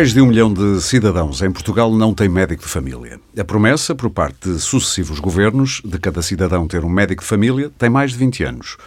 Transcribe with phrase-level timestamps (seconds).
[0.00, 3.20] Mais de um milhão de cidadãos em Portugal não têm médico de família.
[3.38, 7.70] A promessa, por parte de sucessivos governos, de cada cidadão ter um médico de família
[7.76, 8.78] tem mais de 20 anos.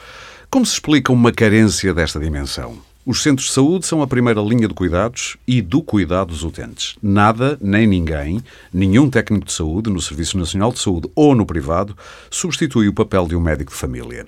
[0.49, 2.79] Como se explica uma carência desta dimensão?
[3.05, 6.95] Os centros de saúde são a primeira linha de cuidados e do cuidado dos utentes.
[6.99, 8.41] Nada, nem ninguém,
[8.73, 11.95] nenhum técnico de saúde, no Serviço Nacional de Saúde ou no privado,
[12.31, 14.25] substitui o papel de um médico de família.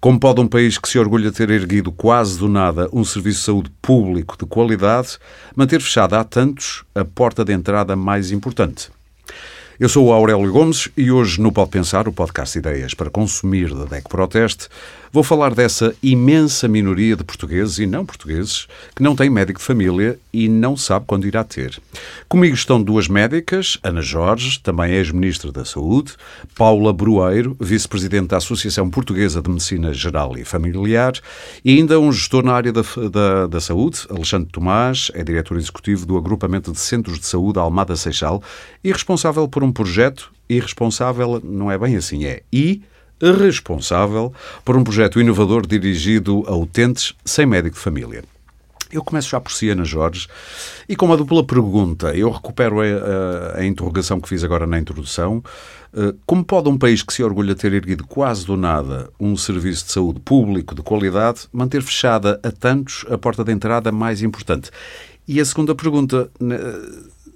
[0.00, 3.40] Como pode um país que se orgulha de ter erguido quase do nada um serviço
[3.40, 5.18] de saúde público de qualidade
[5.54, 8.88] manter fechada há tantos a porta de entrada mais importante?
[9.78, 13.74] Eu sou o Aurélio Gomes e hoje no Pode Pensar, o podcast Ideias para Consumir
[13.74, 14.68] da DEC Proteste,
[15.12, 19.64] vou falar dessa imensa minoria de portugueses e não portugueses que não tem médico de
[19.64, 21.80] família e não sabe quando irá ter.
[22.28, 26.12] Comigo estão duas médicas, Ana Jorge, também ex-ministra da Saúde,
[26.56, 31.12] Paula Brueiro, vice-presidente da Associação Portuguesa de Medicina Geral e Familiar,
[31.64, 36.06] e ainda um gestor na área da, da, da saúde, Alexandre Tomás, é diretor executivo
[36.06, 38.42] do Agrupamento de Centros de Saúde Almada Seixal
[38.82, 42.82] e responsável por um projeto, e responsável não é bem assim, é e
[43.20, 44.32] responsável
[44.64, 48.24] por um projeto inovador dirigido a utentes sem médico de família.
[48.92, 50.26] Eu começo já por si, Ana Jorge,
[50.88, 52.12] e com uma dupla pergunta.
[52.12, 55.42] Eu recupero a, a, a interrogação que fiz agora na introdução.
[55.92, 59.36] Uh, como pode um país que se orgulha de ter erguido quase do nada um
[59.36, 64.22] serviço de saúde público de qualidade manter fechada a tantos a porta de entrada mais
[64.22, 64.70] importante?
[65.26, 66.28] E a segunda pergunta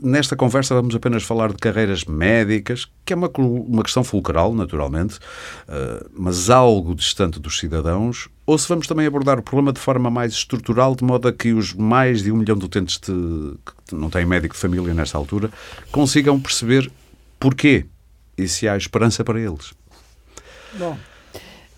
[0.05, 5.15] Nesta conversa vamos apenas falar de carreiras médicas, que é uma, uma questão fulcral, naturalmente,
[5.17, 10.11] uh, mas algo distante dos cidadãos, ou se vamos também abordar o problema de forma
[10.11, 13.95] mais estrutural, de modo a que os mais de um milhão de utentes de, que
[13.95, 15.51] não têm médico de família nesta altura
[15.91, 16.93] consigam perceber
[17.41, 17.87] porquê
[18.37, 19.73] e se há esperança para eles.
[20.75, 20.99] Bom.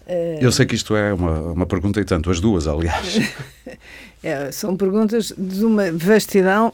[0.05, 0.39] Uh...
[0.41, 3.21] Eu sei que isto é uma, uma pergunta e tanto, as duas, aliás.
[4.21, 6.73] é, são perguntas de uma vastidão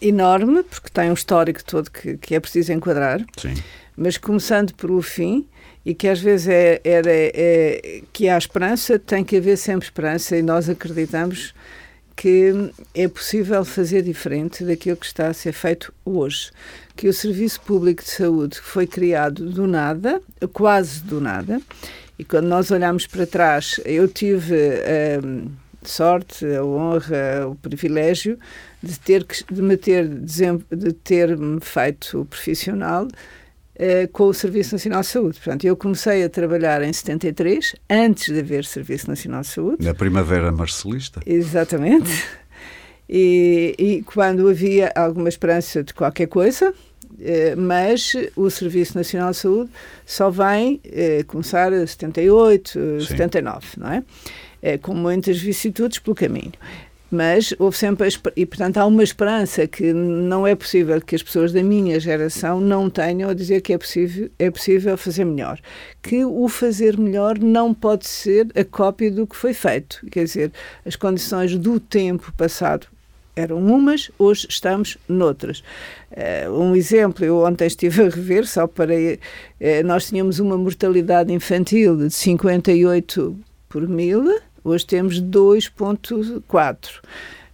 [0.00, 3.24] enorme, porque tem um histórico todo que, que é preciso enquadrar.
[3.36, 3.54] Sim.
[3.96, 5.46] Mas começando pelo fim,
[5.84, 10.36] e que às vezes é, é, é, que há esperança, tem que haver sempre esperança,
[10.36, 11.54] e nós acreditamos
[12.14, 16.50] que é possível fazer diferente daquilo que está a ser feito hoje.
[16.96, 20.20] Que o Serviço Público de Saúde foi criado do nada,
[20.52, 21.60] quase do nada,
[22.18, 25.46] e quando nós olhamos para trás, eu tive a hum,
[25.84, 28.36] sorte, a honra, o privilégio
[28.82, 35.00] de ter de me ter de ter -me feito profissional uh, com o Serviço Nacional
[35.00, 35.38] de Saúde.
[35.38, 39.84] Portanto, eu comecei a trabalhar em 73, antes de haver Serviço Nacional de Saúde.
[39.84, 41.20] Na Primavera Marcelista.
[41.24, 42.24] Exatamente.
[43.08, 49.38] E, e quando havia alguma esperança de qualquer coisa, uh, mas o Serviço Nacional de
[49.38, 49.70] Saúde
[50.04, 53.00] só vem uh, começar a 78, Sim.
[53.00, 54.04] 79, não é?
[54.82, 56.50] com muitas vicissitudes pelo caminho
[57.10, 61.52] mas houve sempre e portanto há uma esperança que não é possível que as pessoas
[61.52, 65.58] da minha geração não tenham a dizer que é possível é possível fazer melhor
[66.02, 70.52] que o fazer melhor não pode ser a cópia do que foi feito quer dizer
[70.84, 72.86] as condições do tempo passado
[73.38, 75.62] eram umas, hoje estamos noutras.
[76.10, 78.92] Uh, um exemplo, eu ontem estive a rever, só para.
[78.92, 79.16] Uh,
[79.84, 87.00] nós tínhamos uma mortalidade infantil de 58 por mil, Hoje temos 2,4.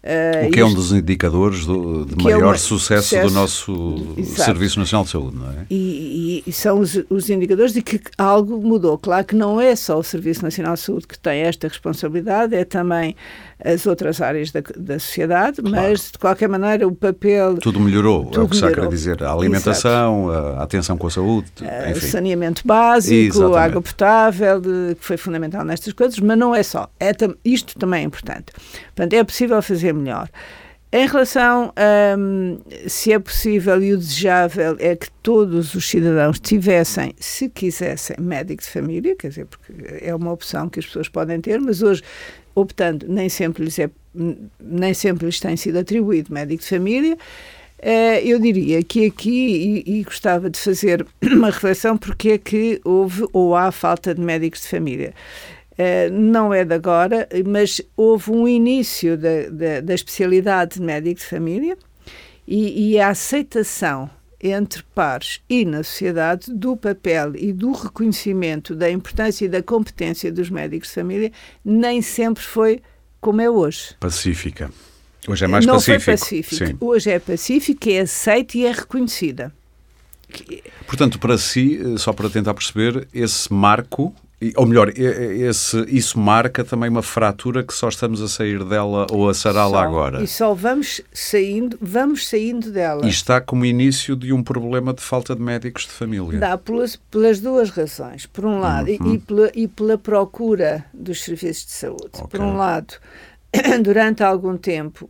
[0.04, 3.32] Uh, o que é um dos indicadores do, de maior é uma, sucesso, sucesso, do
[3.32, 4.42] nosso exato.
[4.42, 5.66] Serviço Nacional de Saúde, não é?
[5.70, 8.98] E, e, e são os, os, indicadores de que algo mudou.
[8.98, 12.66] Claro que não é só o Serviço Nacional de Saúde que tem esta responsabilidade, é
[12.66, 13.16] também
[13.62, 15.76] as outras áreas da, da sociedade, claro.
[15.76, 17.58] mas de qualquer maneira o papel.
[17.58, 19.22] Tudo melhorou, tudo é o que se quer dizer.
[19.22, 21.50] A alimentação, a atenção com a saúde,
[21.90, 22.06] enfim.
[22.06, 23.56] O saneamento básico, Exatamente.
[23.56, 26.88] a água potável, que foi fundamental nestas coisas, mas não é só.
[26.98, 27.12] É,
[27.44, 28.52] isto também é importante.
[28.94, 30.28] Portanto, é possível fazer melhor.
[30.96, 32.56] Em relação a um,
[32.86, 38.62] se é possível e o desejável é que todos os cidadãos tivessem, se quisessem, médico
[38.62, 42.00] de família, quer dizer, porque é uma opção que as pessoas podem ter, mas hoje
[42.54, 43.90] optando, nem sempre lhes, é,
[44.60, 47.16] nem sempre lhes tem sido atribuído médico de família.
[47.78, 53.26] Uh, eu diria que aqui, e, gostava de fazer uma reflexão, porque é que houve
[53.32, 55.12] ou há falta de médicos de família.
[55.72, 61.20] Uh, não é de agora, mas houve um início da, da, da especialidade de médico
[61.20, 61.76] de família
[62.46, 64.08] e, e a aceitação
[64.44, 70.30] entre pares e na sociedade do papel e do reconhecimento da importância e da competência
[70.30, 71.32] dos médicos de família
[71.64, 72.82] nem sempre foi
[73.22, 73.96] como é hoje.
[73.98, 74.70] Pacífica.
[75.26, 76.00] Hoje é mais Não pacífico.
[76.02, 76.66] Foi pacífico.
[76.66, 76.76] Sim.
[76.78, 79.50] Hoje é pacífico, é aceita e é reconhecida.
[80.86, 84.14] Portanto, para si, só para tentar perceber, esse marco
[84.56, 89.28] ou melhor, esse, isso marca também uma fratura que só estamos a sair dela ou
[89.28, 90.22] a sará-la agora.
[90.22, 93.06] E só vamos saindo, vamos saindo dela.
[93.06, 96.38] E está como início de um problema de falta de médicos de família.
[96.38, 98.26] Dá pelas, pelas duas razões.
[98.26, 99.12] Por um lado, uhum.
[99.12, 102.10] e, e, pela, e pela procura dos serviços de saúde.
[102.12, 102.26] Okay.
[102.28, 102.94] Por um lado,
[103.82, 105.08] durante algum tempo,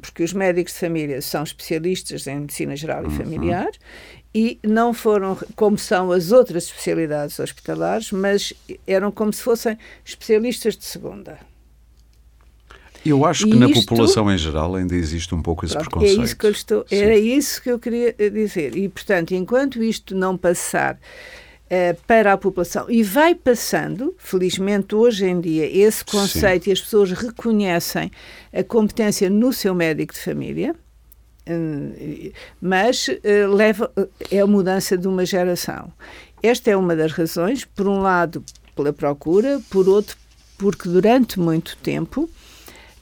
[0.00, 3.16] porque os médicos de família são especialistas em medicina geral e uhum.
[4.36, 8.52] E não foram como são as outras especialidades hospitalares, mas
[8.86, 11.38] eram como se fossem especialistas de segunda.
[13.02, 16.20] Eu acho que na população em geral ainda existe um pouco esse pronto, preconceito.
[16.20, 18.76] É isso que eu estou, era isso que eu queria dizer.
[18.76, 25.24] E, portanto, enquanto isto não passar uh, para a população, e vai passando, felizmente hoje
[25.24, 26.70] em dia, esse conceito Sim.
[26.70, 28.10] e as pessoas reconhecem
[28.52, 30.74] a competência no seu médico de família,
[32.60, 33.90] mas uh, leva,
[34.30, 35.92] é a mudança de uma geração.
[36.42, 38.44] Esta é uma das razões, por um lado,
[38.74, 40.16] pela procura, por outro,
[40.58, 42.28] porque durante muito tempo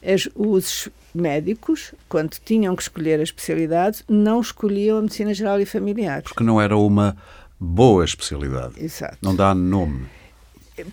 [0.03, 5.65] as, os médicos, quando tinham que escolher a especialidade, não escolhiam a medicina geral e
[5.65, 6.21] familiar.
[6.21, 7.15] Porque não era uma
[7.59, 8.83] boa especialidade.
[8.83, 9.17] Exato.
[9.21, 10.07] Não dá nome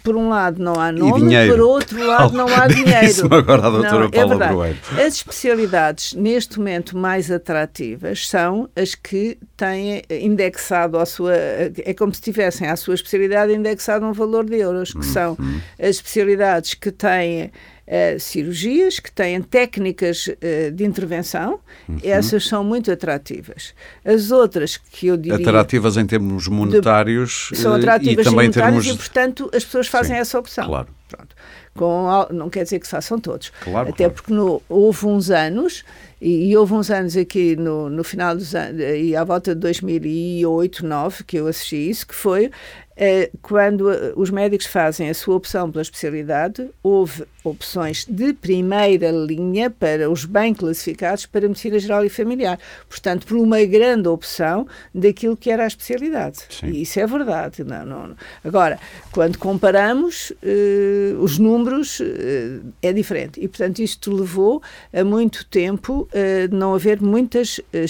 [0.03, 3.35] por um lado não há nome, por outro lado não há dinheiro.
[3.35, 8.95] agora a doutora não, é Paula é As especialidades neste momento mais atrativas são as
[8.95, 14.45] que têm indexado a sua é como se tivessem a sua especialidade indexado um valor
[14.45, 15.03] de euros, que uhum.
[15.03, 15.37] são
[15.79, 17.51] as especialidades que têm
[17.87, 21.99] uh, cirurgias, que têm técnicas uh, de intervenção, uhum.
[22.03, 23.75] essas são muito atrativas.
[24.05, 25.39] As outras que eu diria...
[25.39, 28.87] Atrativas em termos monetários de, são atrativas e também em termos...
[28.87, 30.67] e, portanto, as pessoas fazem Sim, essa opção.
[30.67, 30.89] Claro.
[31.09, 31.37] Pronto.
[31.75, 33.51] Com, não quer dizer que se façam todos.
[33.63, 34.13] Claro, Até claro.
[34.15, 35.85] porque no, houve uns anos,
[36.23, 39.61] e, e, houve uns anos aqui no, no final dos anos, e à volta de
[39.61, 42.51] 2008, 2009, que eu assisti isso, que foi
[42.97, 49.11] eh, quando eh, os médicos fazem a sua opção pela especialidade, houve opções de primeira
[49.11, 52.59] linha para os bem classificados para medicina geral e familiar.
[52.89, 56.39] Portanto, por uma grande opção daquilo que era a especialidade.
[56.49, 56.67] Sim.
[56.67, 57.65] E isso é verdade.
[57.65, 58.17] Não, não, não.
[58.45, 58.79] Agora,
[59.11, 63.41] quando comparamos eh, os números, eh, é diferente.
[63.41, 66.09] E, portanto, isto levou a muito tempo
[66.51, 67.87] não haver muitas, eh,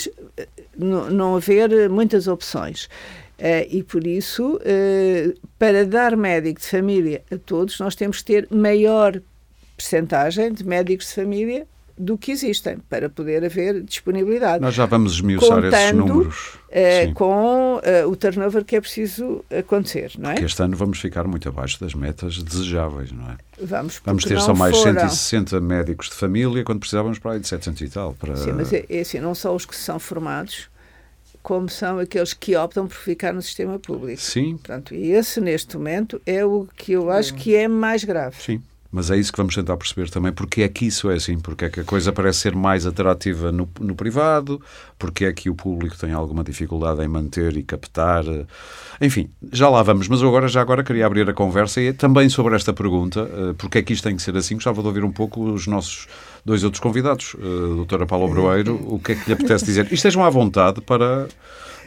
[0.76, 2.88] não, não haver muitas opções.
[3.38, 8.24] Uh, e por isso, uh, para dar médico de família a todos, nós temos que
[8.26, 9.20] ter maior
[9.76, 11.66] percentagem de médicos de família
[12.02, 14.60] do que existem, para poder haver disponibilidade.
[14.60, 16.49] Nós já vamos esmiuçar Contando, esses números.
[16.69, 20.34] Uh, com uh, o turnover que é preciso acontecer, não é?
[20.34, 23.37] Porque este ano vamos ficar muito abaixo das metas desejáveis, não é?
[23.60, 25.00] Vamos, vamos ter só mais foram.
[25.00, 28.14] 160 médicos de família, quando precisávamos para aí de 700 e tal.
[28.14, 28.37] Para...
[28.37, 30.69] Sim, mas é, é assim, não só os que são formados,
[31.43, 34.20] como são aqueles que optam por ficar no sistema público.
[34.20, 34.52] Sim.
[34.52, 38.37] Portanto, e esse, neste momento, é o que eu acho que é mais grave.
[38.40, 38.62] Sim.
[38.92, 41.64] Mas é isso que vamos tentar perceber também, porque é que isso é assim, porque
[41.64, 44.60] é que a coisa parece ser mais atrativa no, no privado,
[44.98, 48.22] porque é que o público tem alguma dificuldade em manter e captar.
[48.26, 48.44] Eh,
[49.00, 52.55] enfim, já lá vamos, mas agora, já agora queria abrir a conversa e também sobre
[52.55, 55.10] esta pergunta, eh, porque é que isto tem que ser assim, gostava de ouvir um
[55.10, 56.06] pouco os nossos
[56.44, 59.88] dois outros convidados, a eh, doutora Paula Broeiro, o que é que lhe apetece dizer?
[59.90, 61.28] E estejam à vontade para...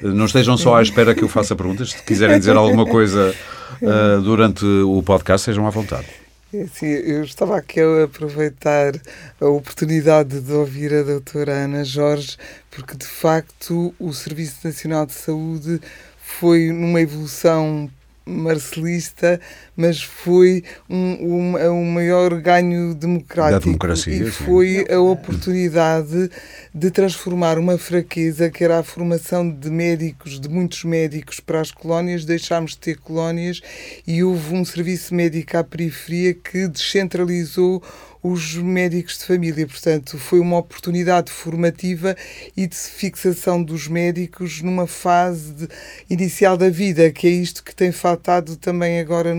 [0.01, 3.33] Não estejam só à espera que eu faça perguntas, se quiserem dizer alguma coisa
[3.81, 6.24] uh, durante o podcast, sejam à vontade.
[6.57, 8.93] É Sim, eu estava aqui a aproveitar
[9.41, 12.37] a oportunidade de ouvir a doutora Ana Jorge,
[12.71, 15.81] porque de facto o Serviço Nacional de Saúde
[16.17, 17.91] foi numa evolução
[18.25, 19.39] marcelista,
[19.75, 23.59] mas foi um, um, um maior ganho democrático.
[23.59, 26.29] Da democracia, e foi a oportunidade
[26.73, 31.71] de transformar uma fraqueza, que era a formação de médicos, de muitos médicos para as
[31.71, 33.61] colónias, deixámos de ter colónias
[34.07, 37.81] e houve um serviço médico à periferia que descentralizou
[38.25, 39.67] os médicos de família.
[39.67, 42.15] Portanto, foi uma oportunidade formativa
[42.57, 45.69] e de fixação dos médicos numa fase de,
[46.09, 49.35] inicial da vida, que é isto que tem faltado também agora.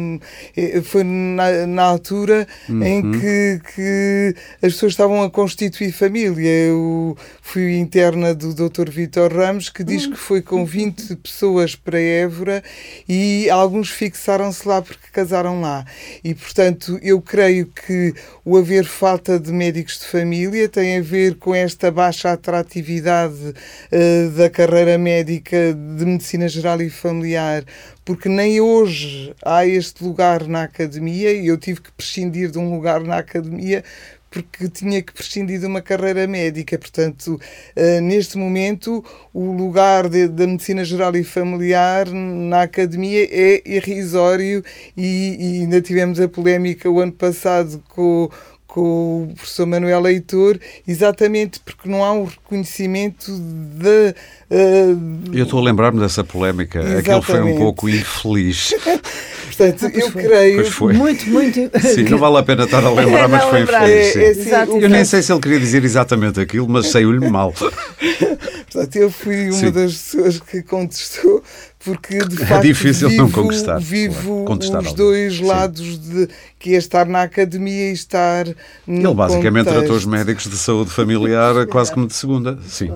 [0.57, 2.83] Eh, foi na, na altura uhum.
[2.85, 6.49] em que, que, as pessoas estavam a constituir família.
[6.49, 8.89] Eu fui interna do Dr.
[8.89, 12.63] Vitor Ramos, que diz que foi com 20 pessoas para Évora
[13.09, 15.85] e alguns fixaram-se lá porque casaram lá.
[16.23, 18.15] E, portanto, eu creio que
[18.45, 24.31] o haver falta de médicos de família tem a ver com esta baixa atratividade uh,
[24.37, 27.65] da carreira médica de medicina geral e familiar,
[28.05, 32.75] porque nem hoje há este lugar na academia e eu tive que prescindir de um
[32.75, 33.83] lugar na academia
[34.31, 36.79] porque tinha que prescindir de uma carreira médica.
[36.79, 37.41] Portanto,
[37.77, 39.03] uh, neste momento,
[39.33, 44.63] o lugar da medicina geral e familiar na academia é irrisório
[44.97, 48.29] e, e ainda tivemos a polémica o ano passado com
[48.77, 54.15] com o professor Manuel Leitor, exatamente porque não há um reconhecimento de.
[54.51, 58.75] Uh, eu estou a lembrar-me dessa polémica, aquele foi um pouco infeliz.
[59.57, 60.23] Portanto, eu foi.
[60.25, 60.71] creio.
[60.71, 60.93] Foi.
[60.93, 61.59] Muito, muito.
[61.81, 64.17] Sim, não vale a pena estar a lembrar, mas foi infeliz.
[64.17, 67.55] É, é, sim, eu nem sei se ele queria dizer exatamente aquilo, mas saiu-lhe mal.
[68.71, 69.71] Portanto, eu fui uma sim.
[69.71, 71.43] das pessoas que contestou
[71.87, 74.87] porque de é facto difícil vivo, não conquistar, vivo claro.
[74.87, 76.29] os dois lados de
[76.59, 78.45] que é estar na academia e estar
[78.89, 79.79] Ele basicamente contexto.
[79.79, 82.59] tratou os médicos de saúde familiar quase como de segunda.
[82.67, 82.93] Sim.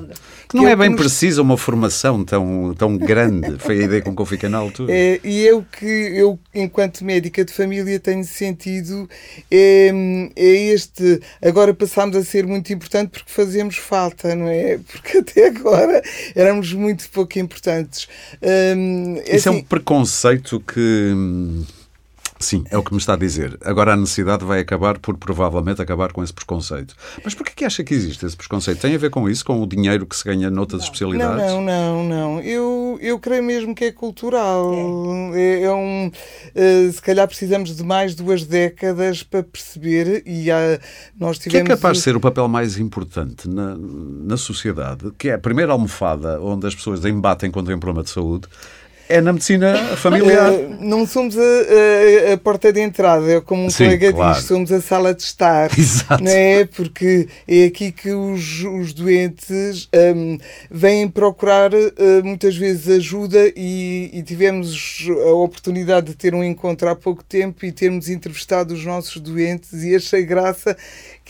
[0.51, 4.21] Que não é bem precisa uma formação tão, tão grande, foi a ideia com que
[4.21, 4.93] eu fiquei na altura.
[4.93, 9.09] É, e eu que eu, enquanto médica de família, tenho sentido
[9.49, 9.93] é,
[10.35, 11.21] é este.
[11.41, 14.81] Agora passamos a ser muito importante porque fazemos falta, não é?
[14.91, 16.03] Porque até agora
[16.35, 18.09] éramos muito pouco importantes.
[18.43, 18.75] É
[19.37, 21.65] Isso assim, é um assim preconceito que hum,
[22.43, 23.59] Sim, é o que me está a dizer.
[23.63, 26.95] Agora a necessidade vai acabar por provavelmente acabar com esse preconceito.
[27.23, 28.81] Mas por que acha que existe esse preconceito?
[28.81, 31.45] Tem a ver com isso, com o dinheiro que se ganha noutras não, especialidades?
[31.45, 32.41] Não, não, não.
[32.41, 34.73] Eu, eu creio mesmo que é cultural.
[35.35, 40.81] É, é um, uh, se calhar precisamos de mais duas décadas para perceber e há,
[41.19, 41.67] nós tivemos...
[41.67, 45.39] Que é capaz de ser o papel mais importante na, na sociedade, que é a
[45.39, 48.49] primeira almofada onde as pessoas embatem contra um problema de saúde,
[49.11, 50.53] é na medicina familiar.
[50.53, 54.39] Uh, não somos a, a, a, porta de entrada, é como um Sim, colega claro.
[54.39, 55.71] diz, somos a sala de estar.
[55.77, 56.23] Exato.
[56.23, 56.65] Não é?
[56.65, 60.39] Porque é aqui que os, os doentes um,
[60.71, 61.89] vêm procurar uh,
[62.23, 67.67] muitas vezes ajuda e, e, tivemos a oportunidade de ter um encontro há pouco tempo
[67.67, 70.77] e termos entrevistado os nossos doentes e achei graça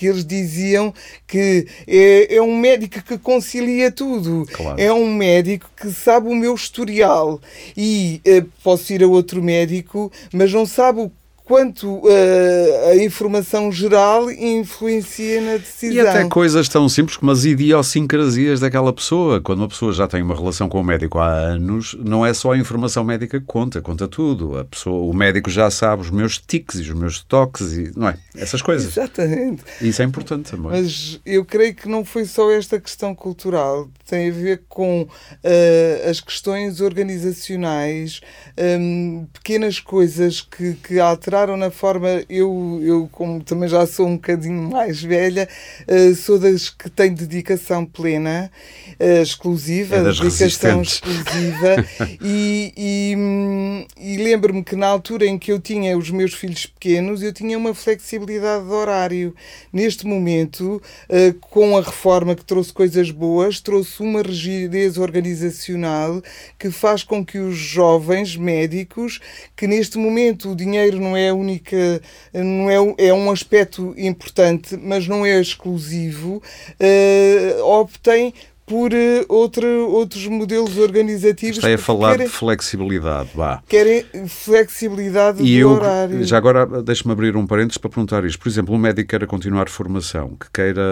[0.00, 0.94] que eles diziam
[1.26, 4.46] que é, é um médico que concilia tudo.
[4.50, 4.80] Claro.
[4.80, 7.38] É um médico que sabe o meu historial
[7.76, 11.12] e uh, posso ir a outro médico, mas não sabe o
[11.50, 15.96] quanto uh, a informação geral influencia na decisão.
[15.96, 19.40] E até coisas tão simples como as idiosincrasias daquela pessoa.
[19.40, 22.52] Quando uma pessoa já tem uma relação com o médico há anos, não é só
[22.52, 24.60] a informação médica que conta, conta tudo.
[24.60, 28.10] A pessoa, o médico já sabe os meus tiques e os meus toques, e, não
[28.10, 28.16] é?
[28.36, 28.96] Essas coisas.
[28.96, 29.64] Exatamente.
[29.80, 30.70] Isso é importante também.
[30.70, 33.88] Mas eu creio que não foi só esta questão cultural.
[34.08, 38.20] Tem a ver com uh, as questões organizacionais,
[38.56, 42.22] um, pequenas coisas que, que alteraram na forma.
[42.28, 45.48] Eu, eu como também já sou um bocadinho mais velha,
[45.88, 48.50] uh, sou das que têm dedicação plena,
[48.98, 51.84] uh, exclusiva, é dedicação exclusiva.
[52.22, 57.22] e, e, e lembro-me que na altura em que eu tinha os meus filhos pequenos,
[57.22, 59.34] eu tinha uma flexibilidade de horário.
[59.72, 66.22] Neste momento, uh, com a reforma que trouxe coisas boas, trouxe uma rigidez organizacional
[66.58, 69.20] que faz com que os jovens médicos,
[69.56, 72.00] que neste momento o dinheiro não é a única,
[72.34, 76.42] não é, é um aspecto importante, mas não é exclusivo,
[76.80, 78.34] uh, optem
[78.66, 81.56] por uh, outro, outros modelos organizativos.
[81.56, 83.60] Está a falar querem, de flexibilidade, vá.
[83.68, 86.22] Querem flexibilidade e do eu, horário.
[86.22, 88.38] Já agora, deixe-me abrir um parênteses para perguntar isto.
[88.38, 90.82] Por exemplo, um médico queira continuar formação, que queira...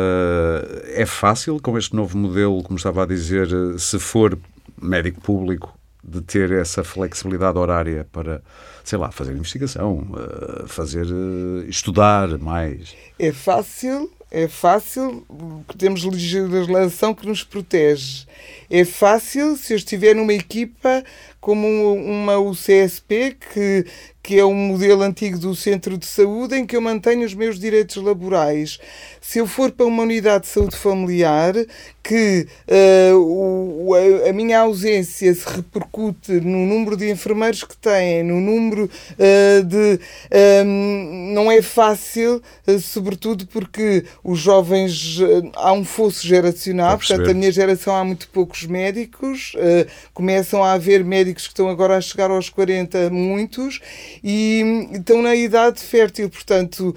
[0.92, 4.37] É fácil, com este novo modelo, como estava a dizer, se for
[4.83, 5.77] médico público,
[6.08, 8.42] de ter essa flexibilidade horária para,
[8.84, 12.94] sei lá, fazer investigação, eh, fazer eh, estudar mais.
[13.18, 15.26] É fácil, é fácil,
[15.76, 18.26] temos legislação que nos protege.
[18.70, 21.02] É fácil se eu estiver numa equipa
[21.40, 23.87] como uma UCSP, que,
[24.23, 27.59] que é um modelo antigo do centro de saúde, em que eu mantenho os meus
[27.59, 28.78] direitos laborais.
[29.21, 31.54] Se eu for para uma unidade de saúde familiar,
[32.09, 32.47] que
[33.12, 38.85] uh, o, a, minha ausência se repercute no número de enfermeiros que têm, no número
[38.85, 40.00] uh, de.
[40.64, 45.18] Um, não é fácil, uh, sobretudo porque os jovens.
[45.54, 49.52] há um fosso geracional, portanto, a minha geração há muito poucos médicos,
[50.14, 53.80] começam a haver médicos que estão agora a chegar aos 40, muitos,
[54.23, 56.94] e estão na idade fértil, portanto,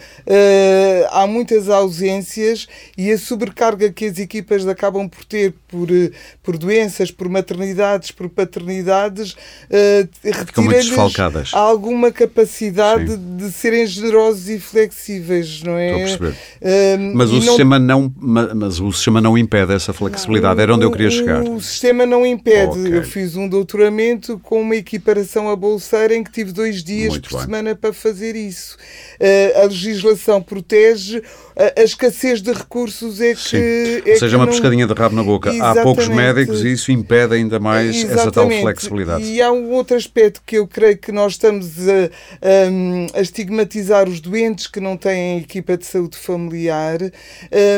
[1.11, 6.11] há muitas ausências e a sobrecarga que as equipas acabam por ter por, eh,
[6.43, 14.59] por doenças, por maternidades, por paternidades, uh, retira-lhes alguma capacidade de, de serem generosos e
[14.59, 16.03] flexíveis, não é?
[16.03, 16.31] Estou a perceber.
[16.61, 17.41] Uh, mas, o não...
[17.41, 21.41] sistema não, mas o sistema não impede essa flexibilidade, não, era onde eu queria chegar.
[21.41, 22.79] O sistema não impede.
[22.79, 22.97] Okay.
[22.97, 27.29] Eu fiz um doutoramento com uma equiparação a bolseira em que tive dois dias Muito
[27.29, 27.45] por bem.
[27.45, 28.77] semana para fazer isso.
[29.19, 31.21] Uh, a legislação protege
[31.55, 34.03] a, a, escassez de recursos é que.
[34.05, 34.51] É Ou seja, uma não...
[34.51, 35.49] pescadinha de rabo na boca.
[35.49, 35.79] Exatamente.
[35.79, 38.19] Há poucos médicos e isso impede ainda mais Exatamente.
[38.19, 39.23] essa tal flexibilidade.
[39.23, 42.09] E há um outro aspecto que eu creio que nós estamos a,
[42.41, 47.11] a, a estigmatizar os doentes que não têm equipa de saúde familiar, uh,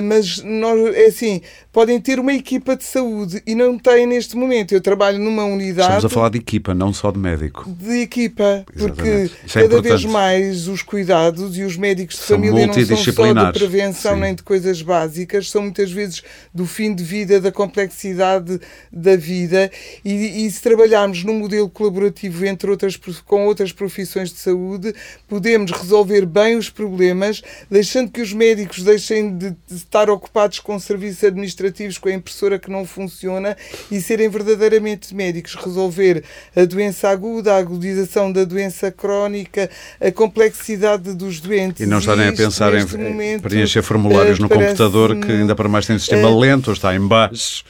[0.03, 4.73] mas nós, é assim, podem ter uma equipa de saúde e não têm neste momento.
[4.73, 5.87] Eu trabalho numa unidade.
[5.87, 7.69] Estamos a falar de equipa, não só de médico.
[7.69, 9.81] De equipa, porque é cada importante.
[9.81, 14.13] vez mais os cuidados e os médicos de são família não são só de prevenção
[14.13, 14.21] Sim.
[14.21, 16.21] nem de coisas básicas, são muitas vezes
[16.53, 18.59] do fim de vida, da complexidade
[18.91, 19.71] da vida.
[20.05, 24.93] E, e se trabalharmos num modelo colaborativo entre outras, com outras profissões de saúde,
[25.27, 31.23] podemos resolver bem os problemas, deixando que os médicos deixem de estar ocupados com serviços
[31.23, 33.57] administrativos, com a impressora que não funciona
[33.89, 36.23] e serem verdadeiramente médicos, resolver
[36.55, 39.67] a doença aguda, a agudização da doença crónica,
[39.99, 41.81] a complexidade dos doentes.
[41.81, 45.85] E não estarem a pensar em momento, preencher formulários no computador que ainda para mais
[45.85, 47.63] tem um sistema uh, lento, está em baixo.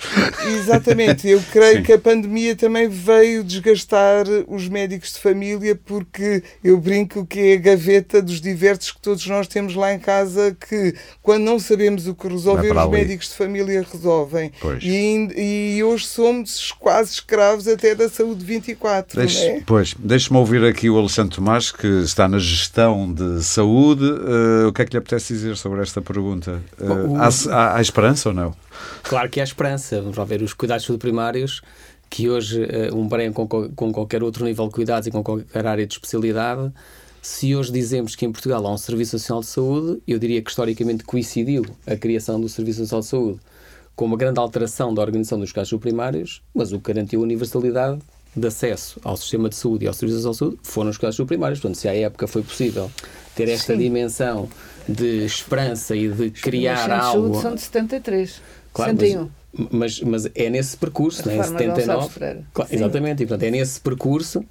[0.57, 1.83] Exatamente, eu creio Sim.
[1.83, 7.53] que a pandemia também veio desgastar os médicos de família porque eu brinco que é
[7.53, 12.07] a gaveta dos diversos que todos nós temos lá em casa que quando não sabemos
[12.07, 14.51] o que resolver, os médicos de família resolvem.
[14.81, 19.19] E, e, hoje somos quase escravos até da saúde 24.
[19.19, 19.61] Deixe, é?
[19.65, 24.03] Pois, deixe-me ouvir aqui o Alexandre Tomás, que está na gestão de saúde.
[24.03, 26.61] Uh, o que é que lhe apetece dizer sobre esta pergunta?
[26.79, 28.55] Uh, há, há, há, esperança ou não?
[29.03, 30.01] Claro que há esperança.
[30.01, 31.61] Vamos lá ver os cuidados primários
[32.09, 35.65] que hoje uh, um bem com, com qualquer outro nível de cuidados e com qualquer
[35.65, 36.71] área de especialidade
[37.23, 40.49] se hoje dizemos que em Portugal há um Serviço Nacional de Saúde, eu diria que
[40.49, 43.39] historicamente coincidiu a criação do Serviço Nacional de Saúde
[43.95, 48.01] com uma grande alteração da organização dos casos primários, mas o que garantiu a universalidade
[48.35, 51.61] de acesso ao sistema de saúde e aos serviços de saúde foram os casos primários.
[51.61, 52.91] Portanto, se à época foi possível
[53.35, 53.79] ter esta Sim.
[53.79, 54.49] dimensão
[54.87, 57.41] de esperança e de criar Os algo.
[57.41, 58.41] São de 73,
[58.73, 59.29] claro, 61.
[59.71, 62.19] Mas, mas, é nesse percurso, né, em 79.
[62.53, 64.43] Claro, exatamente, e portanto é nesse percurso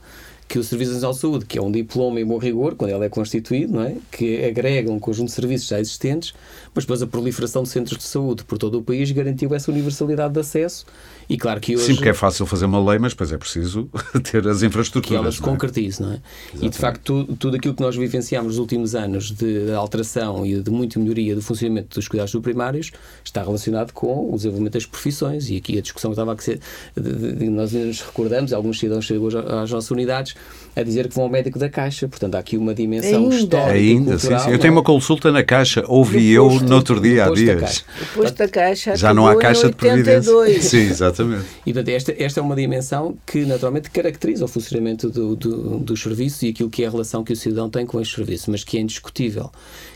[0.52, 3.04] que o Serviço Nacional de Saúde, que é um diploma em bom rigor, quando ele
[3.06, 3.96] é constituído, não é?
[4.10, 6.34] que agrega um conjunto de serviços já existentes,
[6.74, 10.34] mas depois a proliferação de centros de saúde por todo o país garantiu essa universalidade
[10.34, 10.84] de acesso
[11.32, 11.86] e claro que hoje...
[11.86, 13.88] Sim, porque é fácil fazer uma lei, mas depois é preciso
[14.30, 15.18] ter as infraestruturas.
[15.18, 15.42] Que ela se é?
[15.42, 16.20] concretize, não é?
[16.20, 16.66] Exatamente.
[16.66, 20.44] E de facto tudo, tudo aquilo que nós vivenciamos nos últimos anos de, de alteração
[20.44, 22.90] e de muita melhoria do funcionamento dos cuidados primários
[23.24, 26.60] está relacionado com o desenvolvimento das profissões e aqui a discussão que estava a ser,
[26.94, 30.34] de, de, nós ainda nos recordamos, alguns cidadãos chegam às nossas unidades
[30.76, 33.36] a dizer que vão ao médico da Caixa, portanto há aqui uma dimensão ainda.
[33.36, 34.50] histórica Ainda, sim, sim.
[34.50, 37.84] Eu tenho uma consulta na Caixa, ouvi eu no outro dia, há dias.
[38.14, 40.60] Posto da Caixa Já não há Caixa de Previdência.
[40.60, 41.21] Sim, exatamente.
[41.66, 46.02] E portanto esta, esta é uma dimensão que naturalmente caracteriza o funcionamento do, do, dos
[46.02, 48.64] serviços e aquilo que é a relação que o cidadão tem com estes serviços, mas
[48.64, 49.50] que é indiscutível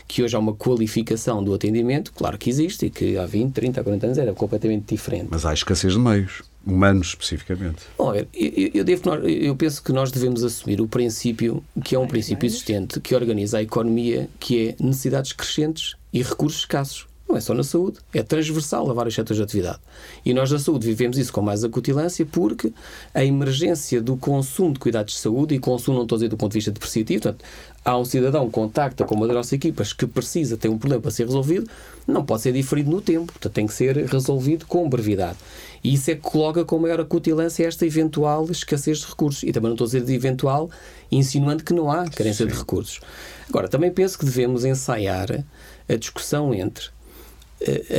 [0.07, 3.83] que hoje há uma qualificação do atendimento, claro que existe e que há 20, 30,
[3.83, 5.27] 40 anos era completamente diferente.
[5.29, 7.83] Mas há escassez de meios humanos especificamente.
[7.97, 12.07] Olha, eu, eu, devo, eu penso que nós devemos assumir o princípio, que é um
[12.07, 17.07] princípio existente, que organiza a economia, que é necessidades crescentes e recursos escassos.
[17.27, 19.79] Não é só na saúde, é transversal a vários setores de atividade.
[20.25, 22.71] E nós na saúde vivemos isso com mais acutilância porque
[23.13, 26.37] a emergência do consumo de cuidados de saúde, e consumo não estou a dizer do
[26.37, 27.43] ponto de vista depreciativo, portanto,
[27.83, 31.01] há um cidadão que contacta com uma das nossas equipas que precisa ter um problema
[31.01, 31.69] para ser resolvido,
[32.07, 35.37] não pode ser diferido no tempo, portanto tem que ser resolvido com brevidade.
[35.83, 39.43] E isso é que coloca com maior acutilância esta eventual escassez de recursos.
[39.43, 40.69] E também não estou a dizer de eventual,
[41.11, 42.51] insinuando que não há carência Sim.
[42.51, 42.99] de recursos.
[43.47, 45.45] Agora, também penso que devemos ensaiar
[45.87, 46.89] a discussão entre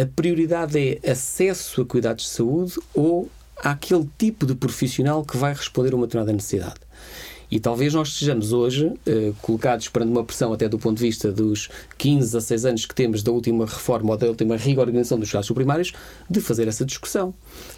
[0.03, 5.53] a prioridade é acesso a cuidados de saúde ou àquele tipo de profissional que vai
[5.53, 6.77] responder a uma determinada necessidade.
[7.51, 11.33] E talvez nós estejamos hoje eh, colocados perante uma pressão, até do ponto de vista
[11.33, 15.31] dos 15 a 6 anos que temos da última reforma ou da última reorganização dos
[15.31, 15.93] cuidados primários,
[16.29, 17.33] de fazer essa discussão.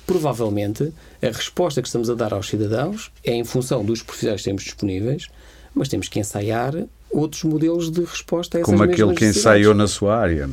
[0.05, 4.47] Provavelmente, a resposta que estamos a dar aos cidadãos é em função dos profissionais que
[4.47, 5.29] temos disponíveis,
[5.73, 6.75] mas temos que ensaiar
[7.09, 10.51] outros modelos de resposta a essas Como aquele que ensaiou na sua área.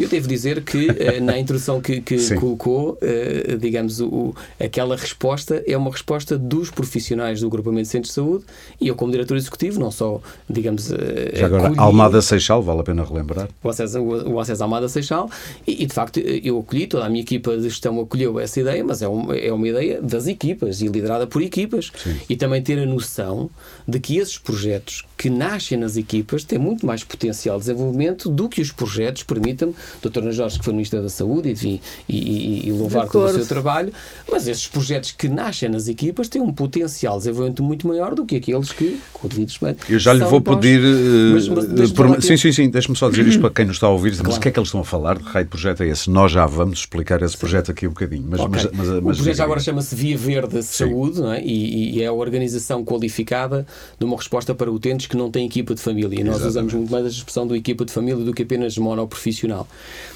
[0.00, 5.62] Eu devo dizer que eh, na introdução que, que colocou, eh, digamos, o, aquela resposta
[5.66, 8.44] é uma resposta dos profissionais do agrupamento de centros de saúde
[8.80, 10.90] e eu, como diretor executivo, não só, digamos.
[10.90, 13.48] Eh, Já agora, acolhi, Almada Seixal, vale a pena relembrar.
[13.62, 15.30] O acesso, o, à Almada Seixal
[15.66, 18.82] e, e, de facto, eu acolhi, toda a minha equipa de gestão acolheu essa ideia,
[18.82, 21.92] mas é uma, é uma ideia das equipas e liderada por equipas.
[22.02, 22.16] Sim.
[22.28, 23.50] E também ter a noção
[23.86, 28.48] de que esses projetos que nascem nas equipas têm muito mais potencial de desenvolvimento do
[28.48, 30.18] que os projetos permitam Dr.
[30.18, 33.46] Ana Jorge, que foi Ministra da Saúde, enfim, e, e, e louvar todo o seu
[33.46, 33.92] trabalho,
[34.30, 38.24] mas esses projetos que nascem nas equipas têm um potencial de desenvolvimento muito maior do
[38.24, 39.52] que aqueles que, com o devido
[39.88, 40.80] Eu já lhe vou pedir.
[40.80, 43.86] Uh, mas, mas, por, sim, sim, sim, deixe-me só dizer isto para quem nos está
[43.86, 44.28] a ouvir, claro.
[44.28, 45.18] mas o que é que eles estão a falar?
[45.18, 46.10] De raio de projeto é esse?
[46.10, 48.26] Nós já vamos explicar esse projeto aqui um bocadinho.
[48.28, 48.70] Mas, okay.
[48.72, 51.42] mas, mas, mas, o projeto agora chama-se Via Verde Saúde não é?
[51.42, 53.66] E, e, é a organização qualificada
[53.98, 56.20] de uma resposta para utentes que não têm equipa de família.
[56.20, 56.50] E nós Exatamente.
[56.50, 59.66] usamos muito mais a expressão do equipa de família do que apenas monoprofissional.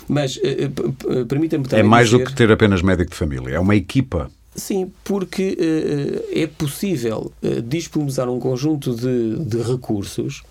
[0.09, 1.81] Mas uh, permita-me também.
[1.81, 2.25] É mais dizer...
[2.25, 4.31] do que ter apenas médico de família, é uma equipa.
[4.55, 5.59] Sim, porque
[6.33, 7.33] é possível
[7.65, 10.45] disponibilizar um conjunto de, de recursos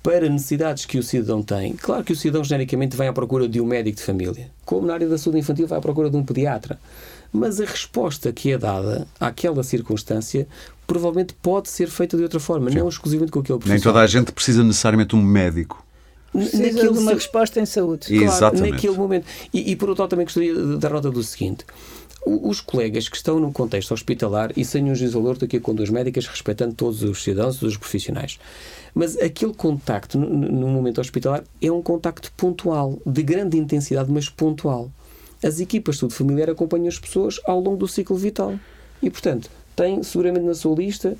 [0.00, 1.74] para necessidades que o cidadão tem.
[1.74, 4.94] Claro que o cidadão genericamente vai à procura de um médico de família, como na
[4.94, 6.78] área da saúde infantil vai à procura de um pediatra.
[7.32, 10.46] Mas a resposta que é dada àquela circunstância
[10.86, 12.78] provavelmente pode ser feita de outra forma, Sim.
[12.78, 13.76] não exclusivamente com aquele profissional.
[13.76, 15.81] Nem toda a gente precisa necessariamente de um médico.
[16.32, 18.06] Precisa de uma resposta em saúde.
[18.06, 18.70] Claro, Exatamente.
[18.70, 19.26] naquele momento.
[19.52, 21.64] E, e por outro lado também gostaria de dar nota do seguinte
[22.24, 25.90] os colegas que estão no contexto hospitalar e sem um juízo valor aqui com duas
[25.90, 28.38] médicas, respeitando todos os cidadãos, todos os profissionais.
[28.94, 34.28] Mas aquele contacto no, no momento hospitalar é um contacto pontual, de grande intensidade, mas
[34.28, 34.90] pontual.
[35.42, 38.54] As equipas de saúde familiar acompanham as pessoas ao longo do ciclo vital.
[39.02, 41.16] E, portanto, tem seguramente na sua lista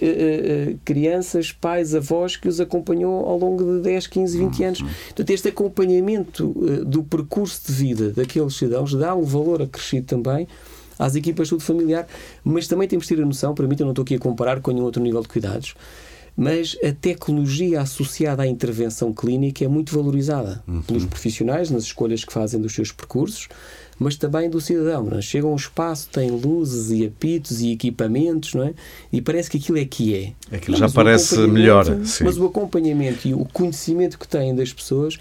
[0.00, 4.82] eh, eh, crianças, pais, avós que os acompanhou ao longo de 10, 15, 20 anos.
[4.82, 10.48] Portanto, este acompanhamento eh, do percurso de vida daqueles cidadãos dá um valor acrescido também
[10.98, 12.06] às equipas de saúde familiar,
[12.44, 14.60] mas também temos de ter a noção, para mim, eu não estou aqui a comparar
[14.60, 15.74] com nenhum outro nível de cuidados,
[16.36, 20.82] mas a tecnologia associada à intervenção clínica é muito valorizada uhum.
[20.82, 23.48] pelos profissionais nas escolhas que fazem dos seus percursos,
[24.00, 25.10] mas também do cidadão.
[25.12, 25.20] É?
[25.20, 28.72] Chega a um espaço, tem luzes e apitos e equipamentos, não é?
[29.12, 30.56] E parece que aquilo é que é.
[30.56, 31.84] Aquilo já parece melhor.
[32.06, 32.24] Sim.
[32.24, 35.18] Mas o acompanhamento e o conhecimento que têm das pessoas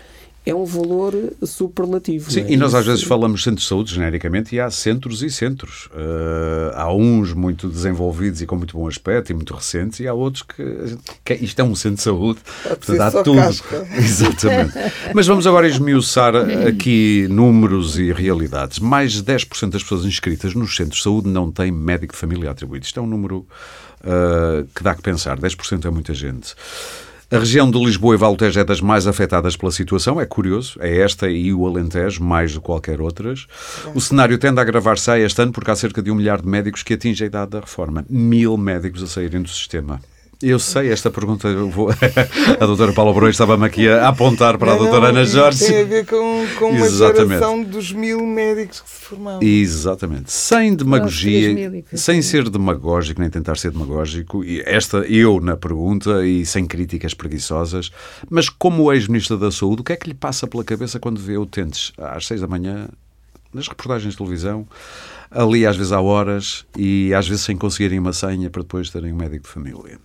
[0.51, 2.31] é um valor superlativo.
[2.31, 2.51] Sim, é?
[2.51, 5.87] e nós às vezes falamos centros de saúde genericamente e há centros e centros.
[5.87, 10.13] Uh, há uns muito desenvolvidos e com muito bom aspecto e muito recentes e há
[10.13, 13.37] outros que, que isto é um centro de saúde, portanto há tudo.
[13.37, 13.87] Casca.
[13.95, 14.73] Exatamente.
[15.13, 16.35] Mas vamos agora esmiuçar
[16.67, 18.79] aqui números e realidades.
[18.79, 22.51] Mais de 10% das pessoas inscritas nos centros de saúde não têm médico de família
[22.51, 22.85] atribuído.
[22.85, 23.45] Isto é um número
[24.01, 25.39] uh, que dá que pensar.
[25.39, 26.55] 10% é muita gente.
[27.31, 30.97] A região de Lisboa e Valtejo é das mais afetadas pela situação, é curioso, é
[30.97, 33.45] esta e o Alentejo, mais do que qualquer outras.
[33.93, 36.81] O cenário tende a agravar-se este ano porque há cerca de um milhar de médicos
[36.81, 38.03] que atinge a idade da reforma.
[38.09, 40.01] Mil médicos a saírem do sistema.
[40.41, 41.49] Eu sei esta pergunta.
[41.49, 41.89] Eu vou...
[42.59, 45.65] a doutora Paula Borões estava-me aqui a apontar para não, a doutora Ana Jorge.
[45.65, 49.39] Tem a ver com, com uma geração dos mil médicos que se formaram.
[49.43, 50.31] Exatamente.
[50.31, 54.41] Sem demagogia, sem ser demagógico, nem tentar ser demagógico.
[54.41, 57.91] E esta, eu na pergunta, e sem críticas preguiçosas,
[58.29, 61.37] mas como ex-ministro da Saúde, o que é que lhe passa pela cabeça quando vê
[61.37, 62.87] utentes às seis da manhã,
[63.53, 64.65] nas reportagens de televisão,
[65.29, 69.11] ali às vezes há horas e às vezes sem conseguirem uma senha para depois terem
[69.11, 69.99] um médico de família?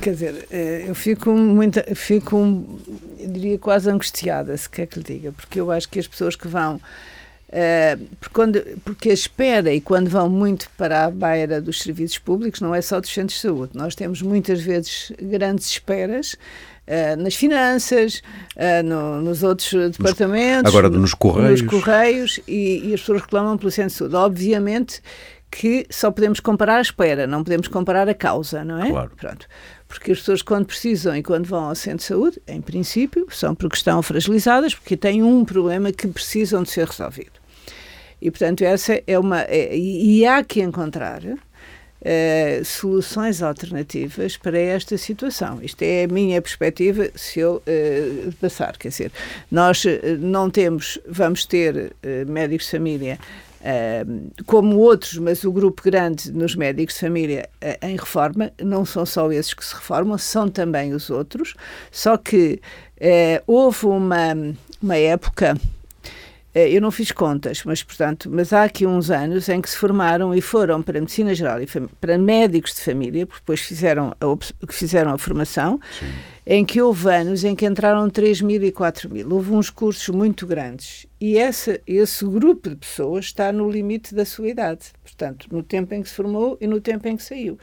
[0.00, 2.36] Quer dizer, eh, eu fico muito, fico,
[3.18, 6.34] eu diria quase angustiada, se quer que lhe diga, porque eu acho que as pessoas
[6.34, 11.60] que vão, uh, porque, quando, porque a espera e quando vão muito para a beira
[11.60, 15.68] dos serviços públicos, não é só dos centros de saúde, nós temos muitas vezes grandes
[15.68, 16.36] esperas
[16.86, 18.22] Uh, nas finanças,
[18.56, 20.70] uh, no, nos outros departamentos.
[20.70, 21.62] Agora nos correios.
[21.62, 24.14] Nos correios e, e, as pessoas reclamam pelo centro de saúde.
[24.14, 25.00] Obviamente
[25.54, 28.90] que só podemos comparar a espera, não podemos comparar a causa, não é?
[28.90, 29.12] Claro.
[29.16, 29.46] Pronto.
[29.86, 33.54] Porque as pessoas, quando precisam e quando vão ao centro de saúde, em princípio, são
[33.54, 37.38] porque estão fragilizadas, porque têm um problema que precisam de ser resolvido.
[38.20, 39.42] E, portanto, essa é uma.
[39.42, 41.22] É, e há que encontrar
[42.04, 45.60] Uh, soluções alternativas para esta situação.
[45.62, 48.76] Isto é a minha perspectiva se eu uh, passar.
[48.76, 49.12] Quer dizer,
[49.50, 49.88] nós uh,
[50.18, 51.94] não temos, vamos ter
[52.26, 53.18] médicos de família
[54.46, 59.06] como outros, mas o grupo grande nos médicos de família uh, em reforma, não são
[59.06, 61.54] só esses que se reformam, são também os outros,
[61.90, 62.60] só que
[62.98, 64.34] uh, houve uma,
[64.82, 65.56] uma época
[66.54, 69.76] eh, eu não fiz contas, mas portanto, mas há aqui uns anos em que se
[69.76, 71.66] formaram e foram para medicina geral e
[72.00, 76.06] para médicos de família, porque depois fizeram a, fizeram a formação, Sim.
[76.46, 79.32] em que houve anos em que entraram 3 mil e 4 mil.
[79.32, 84.26] Houve uns cursos muito grandes e essa, esse grupo de pessoas está no limite da
[84.26, 87.58] sua idade, portanto, no tempo em que se formou e no tempo em que saiu.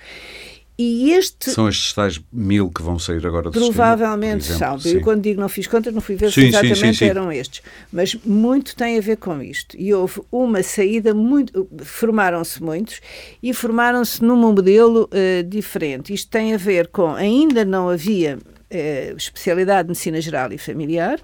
[0.79, 1.51] E este...
[1.51, 4.91] São estes tais mil que vão sair agora do Provavelmente sistema, são.
[4.91, 7.31] Eu, quando digo não fiz contas, não fui ver sim, se exatamente sim, sim, eram
[7.31, 7.61] estes.
[7.93, 9.77] Mas muito tem a ver com isto.
[9.77, 11.69] E houve uma saída muito.
[11.83, 12.99] Formaram-se muitos
[13.43, 16.11] e formaram-se num modelo uh, diferente.
[16.11, 17.13] Isto tem a ver com.
[17.13, 18.39] Ainda não havia
[18.71, 21.19] eh, especialidade de medicina geral e familiar,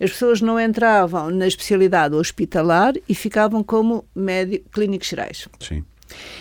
[0.00, 5.48] as pessoas não entravam na especialidade hospitalar e ficavam como médico, clínicos gerais.
[5.58, 5.84] Sim.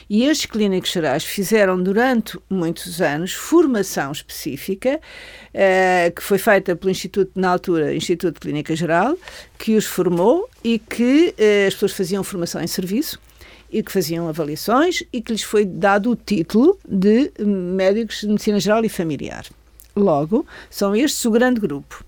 [0.09, 4.99] E estes clínicos gerais fizeram durante muitos anos formação específica,
[5.53, 9.17] eh, que foi feita pelo Instituto, na altura, Instituto de Clínica Geral,
[9.57, 13.19] que os formou e que eh, as pessoas faziam formação em serviço
[13.71, 18.59] e que faziam avaliações e que lhes foi dado o título de médicos de medicina
[18.59, 19.45] geral e familiar.
[19.99, 22.03] Logo, são estes o grande grupo.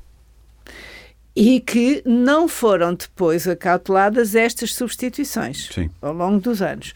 [1.36, 5.90] E que não foram depois acauteladas estas substituições Sim.
[6.02, 6.94] ao longo dos anos.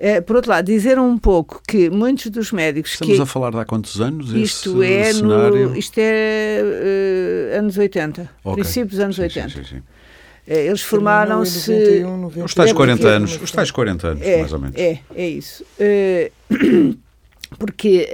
[0.00, 2.92] É, por outro lado, dizer um pouco que muitos dos médicos.
[2.92, 4.32] Estamos que, a falar de há quantos anos?
[4.32, 5.70] Isto é, cenário?
[5.70, 6.60] no, isto é
[7.54, 8.62] uh, anos 80, okay.
[8.62, 9.48] princípios dos anos sim, 80.
[9.48, 9.82] Sim, sim,
[10.46, 11.72] eh, eles formaram-se.
[12.44, 14.76] Os tais 40 anos, os tais 40 anos, é, mais ou menos.
[14.76, 15.64] É, é isso.
[15.80, 16.96] Uh,
[17.58, 18.08] porque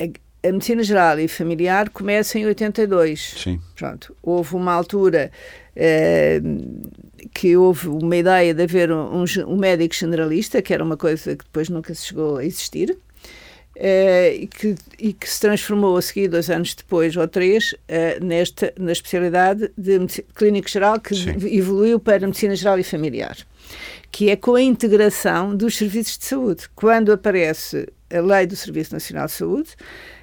[0.00, 0.10] uh,
[0.42, 3.34] a, medicina geral e familiar começa em 82.
[3.42, 3.60] Sim.
[3.76, 4.14] Pronto.
[4.22, 5.30] Houve uma altura
[5.76, 6.90] uh,
[7.34, 11.44] que houve uma ideia de haver um, um, médico generalista, que era uma coisa que
[11.44, 12.96] depois nunca se chegou a existir.
[13.76, 17.74] e, que, e que se transformou a seguir, dois anos depois ou três,
[18.20, 19.98] nesta, na especialidade de
[20.34, 21.36] clínico geral, que Sim.
[21.46, 23.36] evoluiu para medicina geral e familiar
[24.10, 26.68] que é com a integração dos serviços de saúde.
[26.74, 29.70] Quando aparece a lei do Serviço Nacional de Saúde,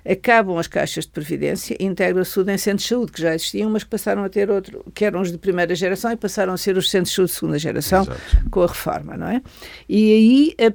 [0.10, 3.70] acabam as caixas de previdência e integra-se tudo em centros de saúde, que já existiam,
[3.70, 6.78] mas passaram a ter outro, que eram os de primeira geração e passaram a ser
[6.78, 8.50] os centros de saúde de segunda geração Exato.
[8.50, 9.41] com a reforma, não é?
[9.89, 10.72] E aí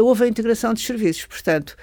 [0.00, 1.76] houve a integração dos serviços, portanto,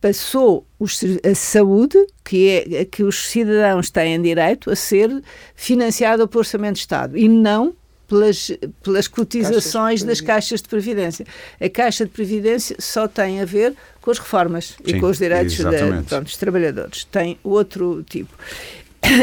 [0.00, 5.22] passou os, a saúde, que é a que os cidadãos têm direito, a ser
[5.54, 7.74] financiada pelo Orçamento de Estado e não
[8.06, 8.50] pelas,
[8.82, 11.26] pelas cotizações caixas das caixas de previdência.
[11.60, 15.16] A caixa de previdência só tem a ver com as reformas Sim, e com os
[15.16, 15.62] direitos de,
[16.06, 17.04] pronto, dos trabalhadores.
[17.04, 18.36] Tem outro tipo.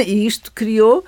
[0.06, 1.04] E isto criou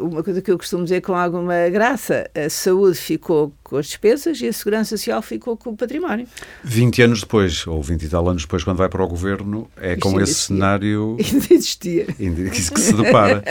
[0.00, 4.40] uma coisa que eu costumo dizer com alguma graça: a saúde ficou com as despesas
[4.40, 6.26] e a segurança social ficou com o património.
[6.64, 9.92] 20 anos depois, ou 20 e tal anos depois, quando vai para o governo, é
[9.92, 10.56] Isto com esse existia.
[10.56, 12.06] cenário Ainda existia.
[12.52, 13.42] isso que se depara.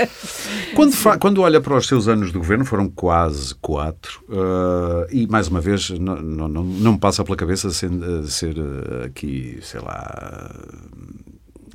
[0.75, 5.27] quando, fa- quando olha para os seus anos de governo, foram quase quatro, uh, e
[5.27, 7.89] mais uma vez, não, não, não, não me passa pela cabeça ser,
[8.27, 10.51] ser uh, aqui, sei lá,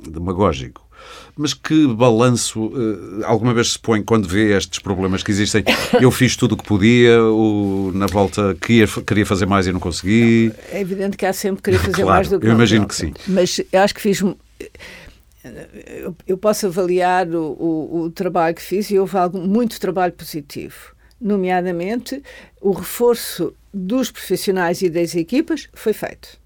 [0.07, 0.87] demagógico.
[1.35, 5.63] Mas que balanço uh, alguma vez se põe quando vê estes problemas que existem?
[5.99, 9.79] Eu fiz tudo o que podia, o, na volta queria, queria fazer mais e não
[9.79, 10.51] consegui.
[10.71, 13.13] É evidente que há sempre querer fazer Claro, mais do que eu imagino que sim.
[13.27, 14.21] Mas eu acho que fiz.
[14.21, 20.13] Eu, eu posso avaliar o, o, o, trabalho que fiz e houve algo, muito trabalho
[20.13, 20.93] positivo.
[21.19, 22.21] Nomeadamente,
[22.59, 26.40] o reforço dos profissionais e das equipas foi feito.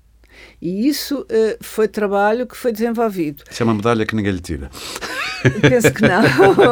[0.66, 3.44] E isso uh, foi trabalho que foi desenvolvido.
[3.52, 4.72] Isso é uma medalha que ninguém lhe tira.
[5.62, 6.24] Penso que não,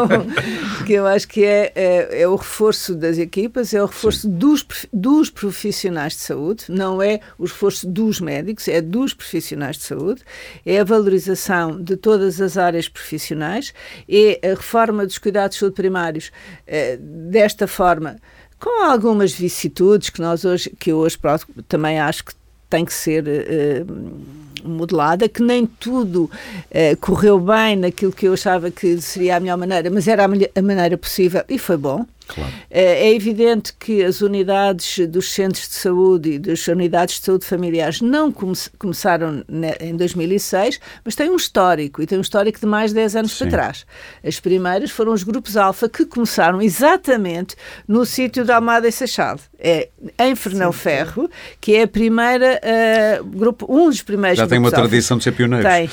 [0.77, 4.65] porque eu acho que é, é, é, o reforço das equipas, é o reforço dos,
[4.91, 10.23] dos profissionais de saúde, não é o reforço dos médicos, é dos profissionais de saúde,
[10.65, 13.75] é a valorização de todas as áreas profissionais,
[14.10, 16.32] é a reforma dos cuidados de saúde primários
[16.65, 18.15] é, desta forma,
[18.60, 21.19] com algumas vicissitudes que nós hoje, que eu hoje
[21.67, 22.34] também acho que
[22.74, 28.72] tem que ser uh, modelada, que nem tudo uh, correu bem naquilo que eu achava
[28.72, 32.04] que seria a melhor maneira, mas era a, a maneira possível e foi bom.
[32.28, 32.50] Claro.
[32.50, 37.46] Uh, é evidente que as unidades dos centros de saúde e das unidades de saúde
[37.46, 39.44] familiares não come começaram
[39.80, 43.32] em 2006, mas têm um histórico, e tem um histórico de mais de 10 anos
[43.32, 43.38] Sim.
[43.40, 43.86] para trás.
[44.26, 47.56] As primeiras foram os grupos alfa que começaram exatamente
[47.88, 49.40] no sítio da Almada e Seixal.
[49.60, 54.48] É em Fernão Sim, Ferro, que é a primeira, uh, grupo, um dos primeiros Já
[54.48, 54.78] tem uma alfa.
[54.78, 55.72] tradição de ser pioneiros.
[55.72, 55.90] Tem.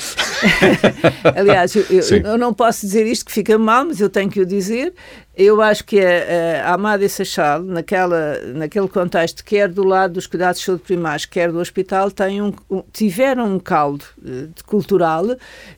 [1.36, 4.40] Aliás, eu, eu, eu não posso dizer isto que fica mal, mas eu tenho que
[4.40, 4.92] o dizer.
[5.42, 10.26] Eu acho que a, a Amada e Seixal, naquela, naquele contexto, quer do lado dos
[10.26, 12.52] cuidados de saúde primários, quer do hospital, tem um,
[12.92, 15.24] tiveram um caldo uh, cultural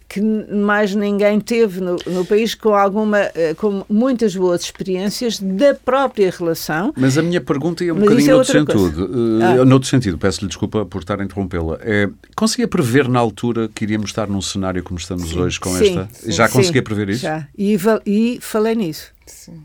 [0.08, 5.74] que mais ninguém teve no, no país com alguma, uh, com muitas boas experiências da
[5.74, 6.92] própria relação.
[6.96, 9.04] Mas a minha pergunta ia um Mas bocadinho é noutro sentido.
[9.04, 9.64] Uh, Ah.
[9.64, 11.78] Noutro sentido, peço-lhe desculpa por estar a interrompê-la.
[11.82, 16.00] É, conseguia prever na altura que iríamos estar num cenário como estamos hoje com Sim,
[16.00, 16.08] esta?
[16.12, 16.32] sim.
[16.32, 17.22] Já Sim, conseguia prever isso?
[17.22, 17.46] Já.
[17.56, 19.12] E, e falei nisso.
[19.32, 19.64] Sim.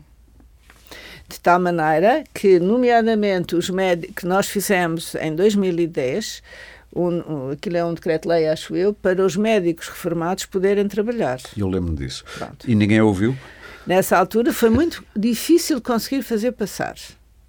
[1.28, 6.42] De tal maneira que, nomeadamente, os médicos que nós fizemos em 2010,
[6.96, 11.38] um, um, aquilo é um decreto-lei, acho eu, para os médicos reformados poderem trabalhar.
[11.56, 12.24] Eu lembro disso.
[12.38, 12.68] Pronto.
[12.68, 13.36] E ninguém ouviu?
[13.86, 16.96] Nessa altura foi muito difícil conseguir fazer passar.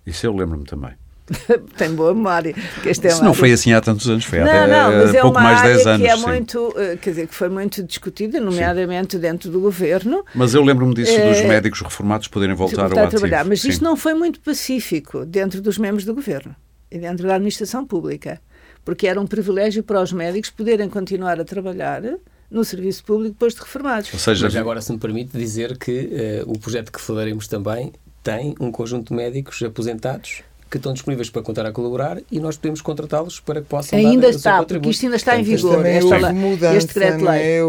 [0.05, 0.93] Isso eu lembro-me também.
[1.77, 2.55] tem boa memória.
[2.85, 3.39] Este é Isso não área...
[3.39, 5.87] foi assim há tantos anos, foi não, há não, mas é pouco mais de 10
[5.87, 6.07] anos.
[6.07, 6.25] Que é sim.
[6.25, 9.21] muito, eh, quer dizer, que foi muito discutida, nomeadamente sim.
[9.21, 10.23] dentro do governo.
[10.33, 11.29] Mas eu lembro-me disso, é...
[11.29, 13.45] dos médicos reformados poderem voltar, voltar ao a trabalhar.
[13.45, 13.69] Mas sim.
[13.69, 16.55] isto não foi muito pacífico dentro dos membros do governo
[16.91, 18.41] e dentro da administração pública,
[18.83, 22.01] porque era um privilégio para os médicos poderem continuar a trabalhar
[22.49, 24.11] no serviço público depois de reformados.
[24.11, 27.93] Ou seja, Mas agora se me permite dizer que uh, o projeto que falaremos também
[28.23, 32.55] tem um conjunto de médicos aposentados que estão disponíveis para contar a colaborar e nós
[32.57, 35.85] podemos contratá-los para que possam ainda dar está, porque isto ainda está em vigor.
[35.85, 37.59] Esta, mudança, este decreto-lei.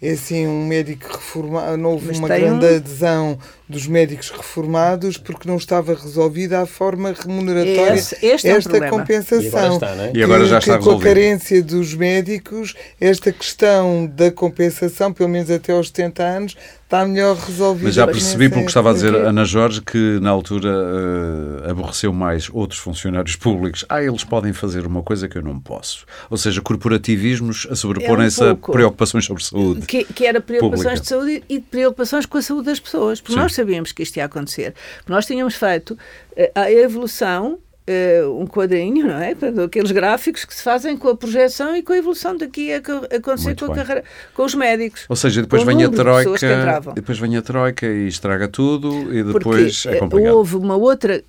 [0.00, 0.06] É?
[0.06, 2.76] Houve, assim, um médico reformado, não houve Mas uma grande um...
[2.76, 8.88] adesão dos médicos reformados porque não estava resolvida a forma remuneratória esse, este esta é
[8.88, 9.40] compensação.
[9.42, 10.12] E agora, está, é?
[10.14, 15.28] e agora já está que, Com a carência dos médicos, esta questão da compensação, pelo
[15.28, 16.56] menos até aos 70 anos,
[16.86, 17.86] está melhor resolvida.
[17.86, 22.12] Mas já percebi, pelo que estava a dizer Ana Jorge, que na altura uh, aborreceu
[22.12, 23.84] mais outros funcionários públicos.
[23.88, 26.06] Ah, eles podem fazer uma coisa que eu não posso.
[26.30, 29.84] Ou seja, corporativismos a sobreporem-se é um a preocupações sobre saúde.
[29.86, 31.02] Que, que era preocupações pública.
[31.02, 33.20] de saúde e preocupações com a saúde das pessoas.
[33.20, 33.40] Porque Sim.
[33.40, 34.74] nós sabíamos que isto ia acontecer.
[35.06, 35.96] Nós tínhamos feito
[36.36, 39.32] eh, a evolução Uh, um quadrinho, não é?
[39.64, 43.54] Aqueles gráficos que se fazem com a projeção e com a evolução daqui a, acontecer
[43.54, 44.02] com, a carreira,
[44.34, 45.06] com os médicos.
[45.08, 49.84] Ou seja, depois vem a troika, depois vem a troika e estraga tudo e depois
[49.84, 50.34] Porque, é complicado.
[50.34, 51.22] Houve uma outra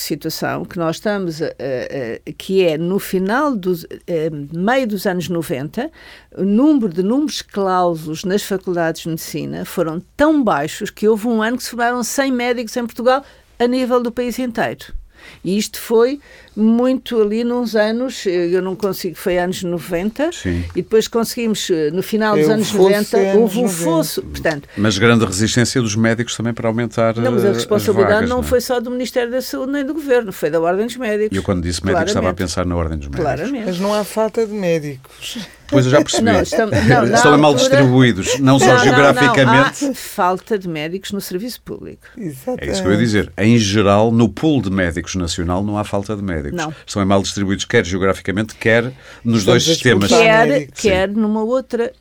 [0.00, 1.40] situação que nós estamos
[2.38, 3.86] que é no final dos
[4.52, 5.90] meio dos anos 90
[6.36, 11.42] o número de números clausos nas faculdades de medicina foram tão baixos que houve um
[11.42, 13.24] ano que se formaram 100 médicos em Portugal
[13.58, 14.92] a nível do país inteiro.
[15.42, 16.20] E isto foi
[16.56, 20.64] muito ali nos anos, eu não consigo, foi anos 90, Sim.
[20.74, 24.22] e depois conseguimos, eh, no final dos anos 90, houve um fosso.
[24.22, 27.14] Portanto, mas grande resistência dos médicos também para aumentar.
[27.16, 28.46] Não, mas a responsabilidade vagas, não, não, é?
[28.46, 31.36] foi só do Ministério da Saúde nem do Governo, foi da Ordem dos Médicos.
[31.36, 33.24] E eu, quando disse médicos, estava a pensar na Ordem dos Médicos.
[33.24, 33.66] Claramente.
[33.66, 35.38] Mas não há falta de médicos.
[35.68, 36.24] Pois eu já percebi.
[36.24, 39.86] Não, estão, não, estão mal distribuídos, não, não só geograficamente.
[39.86, 42.06] Há falta de médicos no serviço público.
[42.16, 42.68] Exatamente.
[42.68, 43.32] É isso que eu ia dizer.
[43.36, 46.45] Em geral, no pool de médicos nacional não há falta de médicos.
[46.52, 46.74] Não.
[46.86, 48.92] Estão mal distribuídos, quer geograficamente, quer
[49.24, 50.08] nos dois sistemas.
[50.08, 51.92] Quer, quer numa outra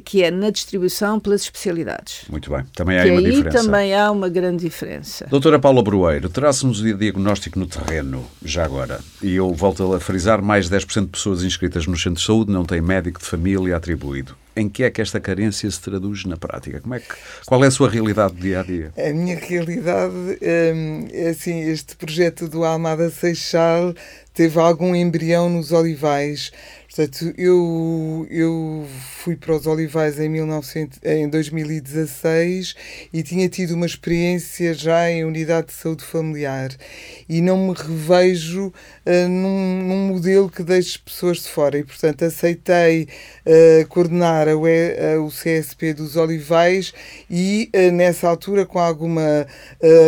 [0.00, 2.24] que é na distribuição pelas especialidades.
[2.28, 3.62] Muito bem, também há que uma aí diferença.
[3.62, 5.26] também há uma grande diferença.
[5.28, 10.40] Doutora Paula Brueiro, terá-se-nos o diagnóstico no terreno, já agora, e eu volto a frisar,
[10.40, 13.76] mais de 10% de pessoas inscritas no centro de saúde não têm médico de família
[13.76, 14.36] atribuído.
[14.54, 16.78] Em que é que esta carência se traduz na prática?
[16.80, 17.14] Como é que,
[17.46, 18.92] qual é a sua realidade dia a dia?
[18.98, 23.94] A minha realidade hum, é assim, este projeto do Almada Seixal
[24.34, 26.52] teve algum embrião nos Olivais,
[26.94, 32.74] Portanto, eu, eu fui para os Olivais em, 1900, em 2016
[33.10, 36.70] e tinha tido uma experiência já em unidade de saúde familiar.
[37.26, 41.78] E não me revejo uh, num, num, modelo que deixe pessoas de fora.
[41.78, 43.08] E, portanto, aceitei
[43.46, 46.92] uh, coordenar a, a, o CSP dos Olivais
[47.30, 49.46] e, uh, nessa altura, com alguma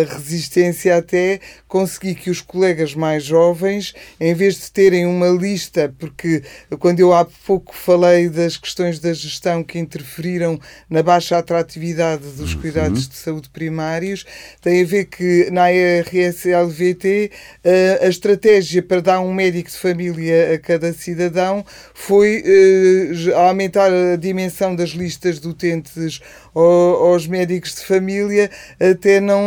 [0.08, 1.40] resistência até,
[1.74, 6.40] consegui que os colegas mais jovens, em vez de terem uma lista, porque
[6.78, 10.56] quando eu há pouco falei das questões da gestão que interferiram
[10.88, 12.60] na baixa atratividade dos uhum.
[12.60, 14.24] cuidados de saúde primários,
[14.62, 17.32] tem a ver que na RSLVT
[17.64, 23.90] eh, a estratégia para dar um médico de família a cada cidadão foi eh, aumentar
[23.92, 26.20] a dimensão das listas de utentes
[26.54, 29.40] aos médicos de família até não,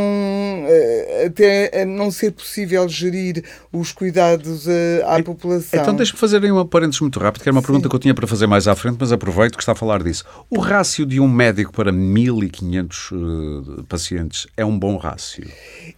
[0.67, 4.67] eh, até não ser possível gerir os cuidados
[5.05, 5.79] à população.
[5.79, 7.67] Então deixe-me fazer aí um parênteses muito rápido, que era uma Sim.
[7.67, 10.03] pergunta que eu tinha para fazer mais à frente, mas aproveito que está a falar
[10.03, 10.25] disso.
[10.49, 15.47] O rácio de um médico para 1500 uh, pacientes é um bom rácio?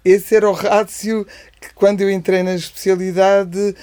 [0.04, 1.26] Esse era o rácio
[1.60, 3.76] que quando eu entrei na especialidade uh,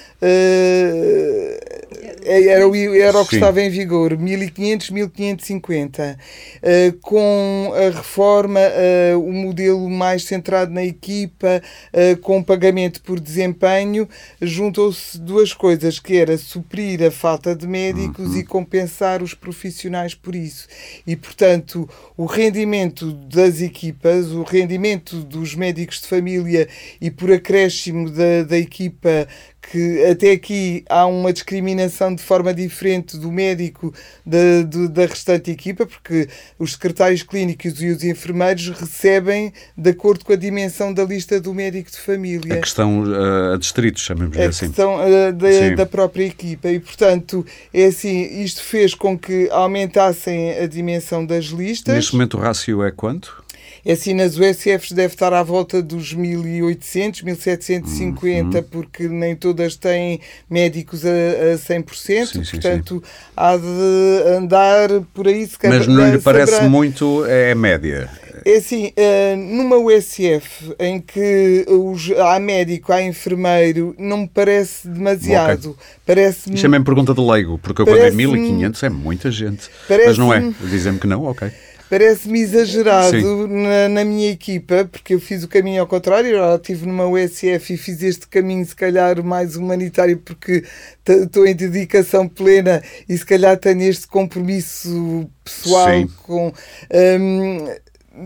[2.23, 3.35] era, o, era o que Sim.
[3.37, 6.17] estava em vigor, 1500, 1550.
[6.57, 11.61] Uh, com a reforma, uh, o modelo mais centrado na equipa,
[11.93, 14.07] uh, com pagamento por desempenho,
[14.41, 18.37] juntou-se duas coisas, que era suprir a falta de médicos uhum.
[18.37, 20.67] e compensar os profissionais por isso.
[21.05, 21.87] E, portanto,
[22.17, 26.67] o rendimento das equipas, o rendimento dos médicos de família
[26.99, 27.66] e por acréscimo
[28.11, 29.27] da, da equipa
[29.71, 33.93] que até aqui há uma discriminação de forma diferente do médico
[34.25, 40.23] da, do, da restante equipa, porque os secretários clínicos e os enfermeiros recebem de acordo
[40.23, 42.55] com a dimensão da lista do médico de família.
[42.55, 44.65] A questão uh, a distritos, chamemos a assim.
[44.65, 46.69] A questão uh, da, da, própria equipa.
[46.69, 51.93] E, portanto, é assim, isto fez com que aumentassem a dimensão das listas.
[51.93, 53.43] Neste momento o rácio é quanto?
[53.85, 58.63] É assim, nas USFs deve estar à volta dos 1800, 1750, uhum.
[58.63, 60.19] porque nem todas têm
[60.49, 63.31] médicos a, a 100%, sim, portanto sim, sim.
[63.35, 68.09] há de andar por aí se Mas não lhe parece muito, é média.
[68.45, 74.87] É assim, uh, numa USF em que os, há médico, há enfermeiro, não me parece
[74.87, 75.71] demasiado.
[75.71, 75.83] Okay.
[76.05, 79.69] Parece Isto é mesmo pergunta de leigo, porque quando é 1500 é muita gente.
[79.89, 80.53] Mas não é.
[80.61, 81.51] Dizem-me que não, ok.
[81.89, 86.35] Parece-me exagerado na, na, minha equipa, porque eu fiz o caminho ao contrário.
[86.35, 90.65] Eu estive numa USF e fiz este caminho, se calhar, mais humanitário, porque
[91.07, 96.09] estou em dedicação plena e se calhar tenho este compromisso pessoal Sim.
[96.23, 96.53] com.
[96.93, 97.67] Um,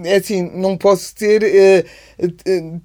[0.05, 1.43] é assim, não posso ter.
[1.43, 1.87] Uh,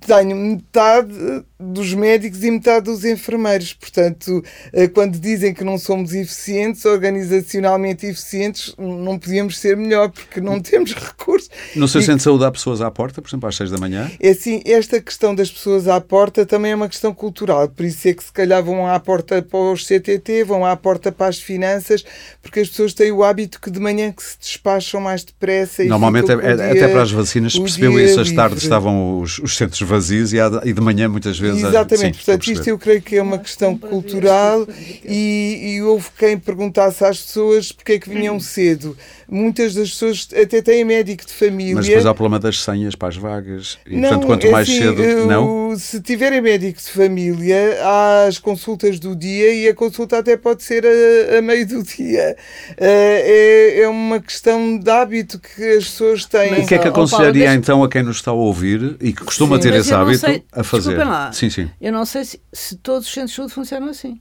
[0.00, 3.72] tenho metade dos médicos e metade dos enfermeiros.
[3.72, 10.40] Portanto, uh, quando dizem que não somos eficientes, organizacionalmente eficientes, não podíamos ser melhor, porque
[10.40, 11.50] não temos recursos.
[11.74, 13.78] No seu e, centro de saúde há pessoas à porta, por exemplo, às seis da
[13.78, 14.10] manhã?
[14.20, 17.68] É assim, esta questão das pessoas à porta também é uma questão cultural.
[17.68, 21.10] Por isso é que se calhar vão à porta para os CTT, vão à porta
[21.10, 22.04] para as finanças,
[22.42, 25.84] porque as pessoas têm o hábito que de manhã que se despacham mais depressa.
[25.84, 29.56] Normalmente, é, é, até para as vacinas se percebeu isso, as tardes estavam os, os,
[29.56, 31.62] centros vazios e, e, de manhã muitas vezes...
[31.62, 34.66] Exatamente, sim, portanto isto eu creio que é uma questão cultural
[35.04, 38.96] e, e houve quem perguntasse às pessoas porque é que vinham cedo.
[39.28, 41.74] Muitas das pessoas até têm médico de família.
[41.74, 44.68] Mas depois há o problema das senhas para as vagas e, não, portanto, quanto mais
[44.68, 45.26] assim, cedo...
[45.26, 45.76] Não?
[45.76, 50.62] Se tiverem médico de família, há as consultas do dia e a consulta até pode
[50.62, 52.36] ser a, a meio do dia.
[52.70, 56.50] Uh, é, é uma questão de hábito que as pessoas têm.
[56.50, 59.12] Mas, o que é que aconselharia Paulo, então a quem nos está a ouvir e
[59.16, 60.96] que costuma sim, ter esse hábito sei, a fazer?
[61.04, 61.70] Lá, sim, sim.
[61.80, 64.20] Eu não sei se, se todos os centros de saúde funcionam assim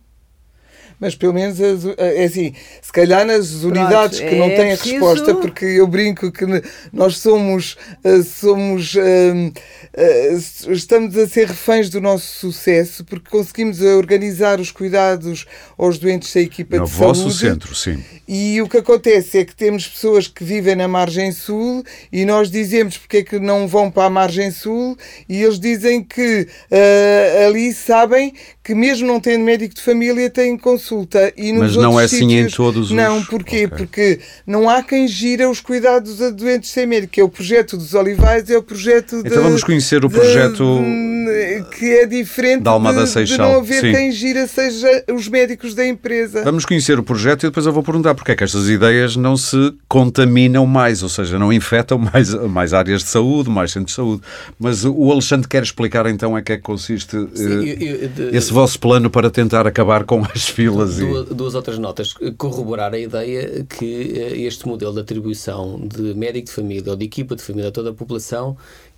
[1.00, 4.76] mas pelo menos é assim, se calhar nas Pronto, unidades que é não têm a
[4.76, 6.46] resposta, porque eu brinco que
[6.92, 13.82] nós somos, eh, somos uh, uh, estamos a ser reféns do nosso sucesso porque conseguimos
[13.82, 15.46] organizar os cuidados
[15.78, 17.20] aos doentes da equipa no de saúde.
[17.20, 18.04] No vosso centro, sim.
[18.28, 22.50] E o que acontece é que temos pessoas que vivem na margem sul e nós
[22.50, 24.98] dizemos porque é que não vão para a margem sul
[25.30, 28.34] e eles dizem que uh, ali sabem
[28.66, 31.32] que mesmo não tendo médico de família têm consulta.
[31.38, 32.92] E nos Mas não é sítios, assim em todos os...
[32.92, 33.66] Não, porquê?
[33.66, 33.68] Okay.
[33.68, 37.78] Porque não há quem gira os cuidados a doentes sem médico, que é o projeto
[37.78, 40.80] dos Olivais, é o projeto Então vamos conhecer o projeto...
[40.80, 41.16] De,
[41.78, 43.48] que é diferente da Almada de, Seixal.
[43.48, 43.92] de não haver Sim.
[43.92, 46.44] quem gira seja os médicos da empresa.
[46.44, 49.36] Vamos conhecer o projeto e depois eu vou perguntar porque é que estas ideias não
[49.36, 53.96] se contaminam mais, ou seja, não infectam mais, mais áreas de saúde, mais centros de
[53.96, 54.22] saúde.
[54.60, 58.10] Mas o Alexandre quer explicar então a que é que consiste Sim, uh, eu, eu,
[58.10, 60.98] de, esse vosso plano para tentar acabar com as filas?
[60.98, 61.34] Duas, e...
[61.34, 62.14] duas outras notas.
[62.38, 67.04] Corroborar a ideia que eh, este modelo de atribuição de médico de família ou de
[67.04, 68.56] equipa de família a toda a população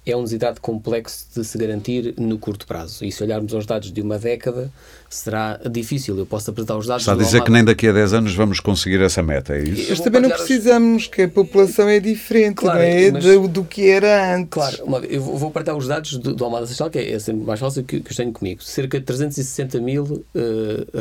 [0.08, 3.04] é um desiderato complexo de se garantir no curto prazo.
[3.04, 4.72] E se olharmos aos dados de uma década,
[5.10, 6.18] será difícil.
[6.18, 7.04] Eu posso apresentar os dados...
[7.04, 9.88] Está a dizer que nem daqui a 10 anos vamos conseguir essa meta, é isso?
[9.90, 13.12] Mas também não precisamos, que a população é diferente, claro, não é?
[13.12, 13.24] Mas...
[13.24, 14.50] Do, do, que era antes.
[14.52, 17.84] Claro, eu vou partilhar os dados do, do Almada Social, que é sempre mais fácil
[17.84, 18.64] que, que eu tenho comigo.
[18.64, 20.26] Cerca de 360 mil uh,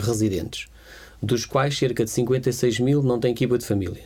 [0.01, 0.67] residentes,
[1.23, 4.03] dos quais cerca de 56 mil não têm equipa de família.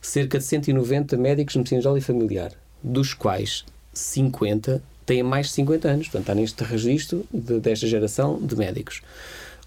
[0.00, 3.64] Cerca de 190 médicos de medicina geral e familiar, dos quais
[3.98, 9.02] 50 têm mais de 50 anos, portanto está neste registro de, desta geração de médicos.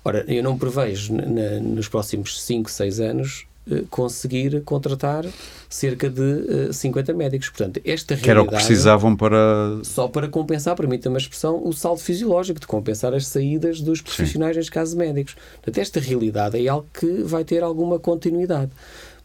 [0.03, 5.23] Ora, eu não prevejo na, nos próximos 5, 6 anos eh, conseguir contratar
[5.69, 7.49] cerca de uh, eh, 50 médicos.
[7.49, 8.23] Portanto, esta realidade...
[8.23, 9.37] Que era o que precisavam para...
[9.83, 14.55] Só para compensar, permita-me a expressão, o saldo fisiológico, de compensar as saídas dos profissionais,
[14.55, 14.59] Sim.
[14.59, 15.35] neste caso médicos.
[15.61, 18.71] Portanto, esta realidade é algo que vai ter alguma continuidade.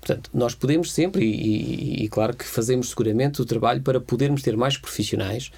[0.06, 4.40] Portanto, nós podemos sempre, e, e, e, claro que fazemos seguramente o trabalho para podermos
[4.40, 5.50] ter mais profissionais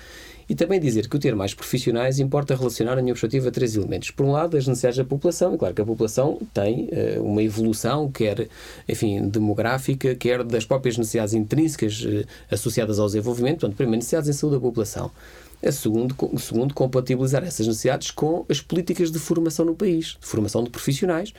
[0.48, 3.76] e também dizer que o ter mais profissionais importa relacionar a minha perspectiva a três
[3.76, 4.10] elementos.
[4.10, 7.42] Por um lado, as necessidades da população, e claro que a população tem uh, uma
[7.42, 8.48] evolução, quer,
[8.88, 14.32] enfim, demográfica, quer das próprias necessidades intrínsecas uh, associadas ao desenvolvimento, portanto, primeiro, necessidades em
[14.32, 15.10] saúde da população.
[15.62, 20.64] A segundo, segundo, compatibilizar essas necessidades com as políticas de formação no país, de formação
[20.64, 21.34] de profissionais.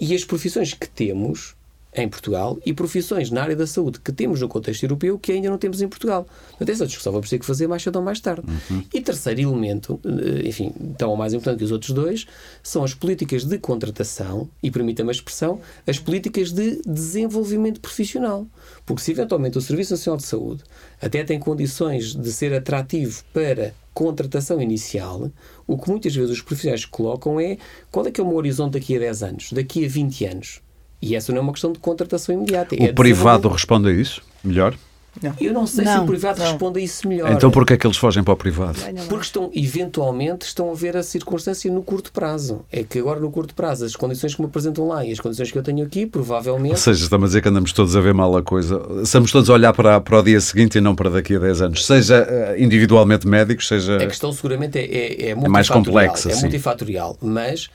[0.00, 1.57] E as profissões que temos
[1.94, 5.48] em Portugal e profissões na área da saúde que temos no contexto europeu que ainda
[5.48, 6.26] não temos em Portugal.
[6.50, 8.42] Portanto, essa discussão vamos ter que fazer mais cedo ou mais tarde.
[8.70, 8.84] Uhum.
[8.92, 12.26] E terceiro elemento, eh, enfim, tão mais importante que os outros dois,
[12.62, 18.46] são as políticas de contratação e, permita-me a expressão, as políticas de desenvolvimento profissional.
[18.84, 20.64] Porque se eventualmente o Serviço Nacional de Saúde
[21.00, 25.30] até tem condições de ser atrativo para contratação inicial,
[25.66, 27.58] o que muitas vezes os profissionais colocam é
[27.90, 30.67] qual é que é o meu horizonte daqui a 10 anos, daqui a 20 anos.
[31.00, 32.74] E essa não é uma questão de contratação imediata.
[32.74, 34.22] O é privado responde a isso?
[34.42, 34.74] Melhor?
[35.22, 35.34] Não.
[35.40, 36.46] Eu não sei não, se o privado não.
[36.46, 37.32] responde a isso melhor.
[37.32, 38.78] Então porquê é que eles fogem para o privado?
[39.08, 42.64] Porque estão, eventualmente, estão a ver a circunstância no curto prazo.
[42.70, 45.50] É que agora, no curto prazo, as condições que me apresentam lá e as condições
[45.50, 46.72] que eu tenho aqui, provavelmente...
[46.72, 48.80] Ou seja, estamos a dizer que andamos todos a ver mal a coisa.
[49.02, 51.62] Estamos todos a olhar para, para o dia seguinte e não para daqui a 10
[51.62, 51.86] anos.
[51.86, 53.96] Seja eh, individualmente médicos, seja...
[53.96, 56.30] A questão seguramente é, é, é, é mais complexa.
[56.30, 56.42] É sim.
[56.42, 57.68] multifatorial, mas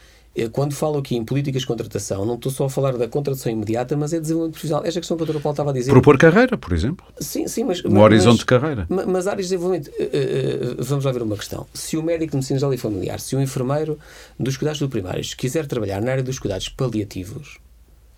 [0.52, 3.96] quando falo aqui em políticas de contratação, não estou só a falar da contratação imediata,
[3.96, 4.86] mas é desenvolvimento profissional.
[4.86, 5.34] Esta questão que o Dr.
[5.34, 5.92] Paulo estava a dizer.
[5.92, 7.06] Propor carreira, por exemplo.
[7.20, 7.86] Sim, sim, mas.
[7.86, 8.88] Um mas, horizonte de carreira.
[8.90, 9.90] Mas, mas áreas de desenvolvimento.
[9.90, 11.68] Uh, uh, vamos lá ver uma questão.
[11.74, 14.00] Se o médico de medicina geral e familiar, se o enfermeiro
[14.40, 17.60] dos cuidados do primários quiser trabalhar na área dos cuidados paliativos,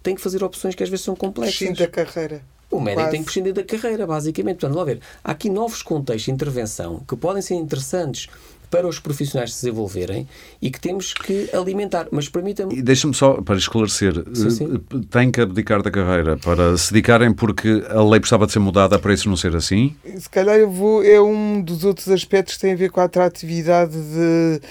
[0.02, 1.58] tem que fazer opções que às vezes são complexas.
[1.58, 2.42] Prescinde da carreira.
[2.72, 3.12] O médico Quase.
[3.12, 4.60] tem que prescindir da carreira, basicamente.
[4.60, 5.00] Portanto, lá ver.
[5.24, 8.28] Há aqui novos contextos de intervenção que podem ser interessantes
[8.76, 10.28] para os profissionais se desenvolverem
[10.62, 12.08] e que temos que alimentar.
[12.12, 12.76] Mas permita-me.
[12.76, 14.82] E deixa-me só, para esclarecer, sim, sim.
[14.94, 18.60] Eh, tem que abdicar da carreira para se dedicarem porque a lei precisava de ser
[18.60, 19.96] mudada para isso não ser assim?
[20.18, 21.02] Se calhar eu vou.
[21.06, 24.62] É um dos outros aspectos que tem a ver com a atratividade de,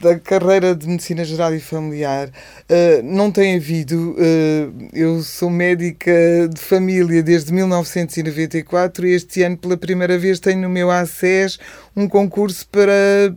[0.00, 2.28] da carreira de medicina geral e familiar.
[2.28, 4.12] Uh, não tem havido.
[4.12, 6.12] Uh, eu sou médica
[6.52, 11.58] de família desde 1994 e este ano, pela primeira vez, tenho no meu ACES
[11.96, 12.92] um concurso para,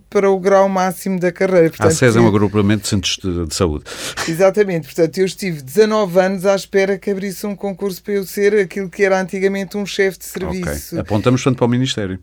[0.09, 1.69] para o grau máximo da carreira.
[1.69, 3.85] Portanto, a SES é um agrupamento de centros de, de, saúde.
[4.27, 4.85] Exatamente.
[4.85, 8.89] Portanto, eu estive 19 anos à espera que abrisse um concurso para eu ser aquilo
[8.89, 10.95] que era antigamente um chefe de serviço.
[10.95, 10.99] Okay.
[10.99, 12.19] Apontamos, portanto, para o Ministério.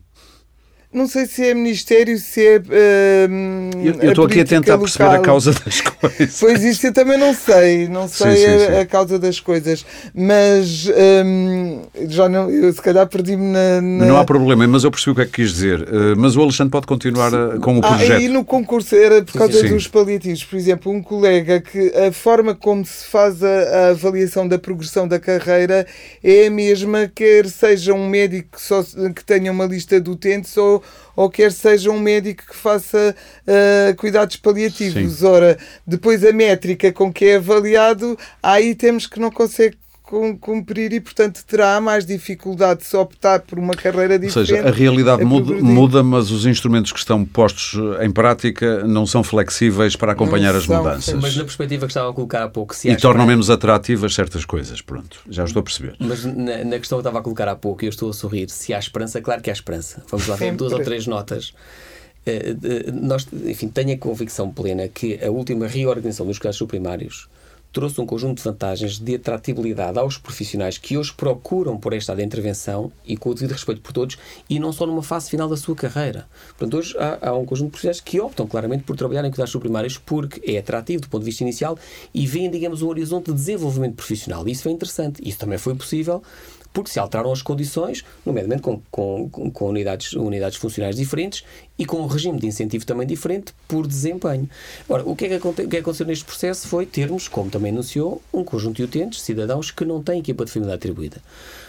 [0.94, 2.58] Não sei se é Ministério, se é.
[2.58, 4.84] Uh, eu estou aqui a tentar local.
[4.84, 6.38] perceber a causa das coisas.
[6.38, 8.78] Pois isso eu também não sei, não sei sim, sim, a, sim.
[8.78, 9.84] a, causa das coisas.
[10.14, 10.88] Mas
[11.26, 15.10] um, já não, eu se calhar perdi-me na, na, Não há problema, mas eu percebi
[15.10, 15.80] o que é que quis dizer.
[15.80, 18.22] Uh, mas o Alexandre pode continuar a, com o ah, projeto.
[18.22, 20.44] E no concurso era por causa dos paliativos.
[20.44, 25.08] Por exemplo, um colega que a forma como se faz a, a, avaliação da progressão
[25.08, 25.84] da carreira
[26.22, 28.80] é a mesma, quer seja um médico só,
[29.12, 30.83] que tenha uma lista de utentes ou
[31.16, 33.14] ou quer seja um médico que faça
[33.46, 35.18] uh, cuidados paliativos.
[35.18, 35.26] Sim.
[35.26, 41.00] Ora, depois a métrica com que é avaliado, há itens que não consegue cumprir e,
[41.00, 44.52] portanto, terá mais dificuldade se optar por uma carreira diferente.
[44.52, 49.06] Ou seja, a realidade muda, muda, mas os instrumentos que estão postos em prática não
[49.06, 51.14] são flexíveis para acompanhar não as mudanças.
[51.14, 52.76] Mas na perspectiva que estava a colocar há pouco...
[52.76, 55.96] Se e tornam menos atrativas certas coisas, pronto, já estou a perceber.
[55.98, 58.50] Mas na, na questão que estava a colocar há pouco, e eu estou a sorrir,
[58.50, 60.02] se há esperança, claro que há esperança.
[60.10, 61.54] Vamos lá ver duas ou três notas.
[62.26, 67.28] Uh, nós, enfim, tenho a convicção plena que a última reorganização dos casos primários
[67.74, 72.92] trouxe um conjunto de vantagens de atratividade aos profissionais que hoje procuram por esta intervenção
[73.04, 74.16] e com o devido respeito por todos
[74.48, 76.28] e não só numa fase final da sua carreira.
[76.50, 79.54] Portanto, hoje há, há um conjunto de profissionais que optam claramente por trabalhar em cuidados
[79.56, 81.76] primários porque é atrativo do ponto de vista inicial
[82.14, 84.46] e veem, digamos, um horizonte de desenvolvimento profissional.
[84.46, 85.20] Isso é interessante.
[85.28, 86.22] Isso também foi possível
[86.74, 91.44] porque se alteraram as condições, nomeadamente com, com, com unidades, unidades funcionais diferentes
[91.78, 94.50] e com um regime de incentivo também diferente por desempenho.
[94.84, 97.70] Agora, o que, é que, o é que aconteceu neste processo foi termos, como também
[97.70, 101.22] anunciou, um conjunto de utentes, cidadãos, que não têm equipa de família atribuída.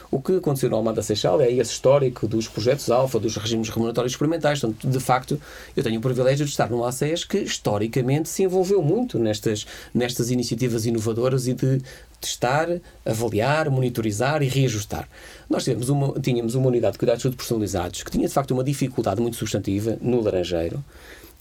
[0.10, 4.14] O que aconteceu no Almada Seixal é esse histórico dos projetos alfa, dos regimes remuneratórios
[4.14, 4.60] experimentais.
[4.60, 5.41] Portanto, de facto,
[5.76, 10.32] eu tenho o privilégio de estar num ACES que, historicamente, se envolveu muito nestas, nestas
[10.32, 11.82] iniciativas inovadoras e de
[12.26, 12.67] testar,
[13.05, 15.07] avaliar, monitorizar e reajustar.
[15.49, 18.63] Nós tivemos uma, tínhamos uma unidade de cuidados de personalizados que tinha, de facto, uma
[18.63, 20.84] dificuldade muito substantiva no Laranjeiro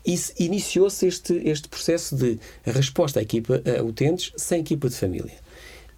[0.06, 5.44] e iniciou-se este, este processo de resposta à equipa a utentes sem equipa de família.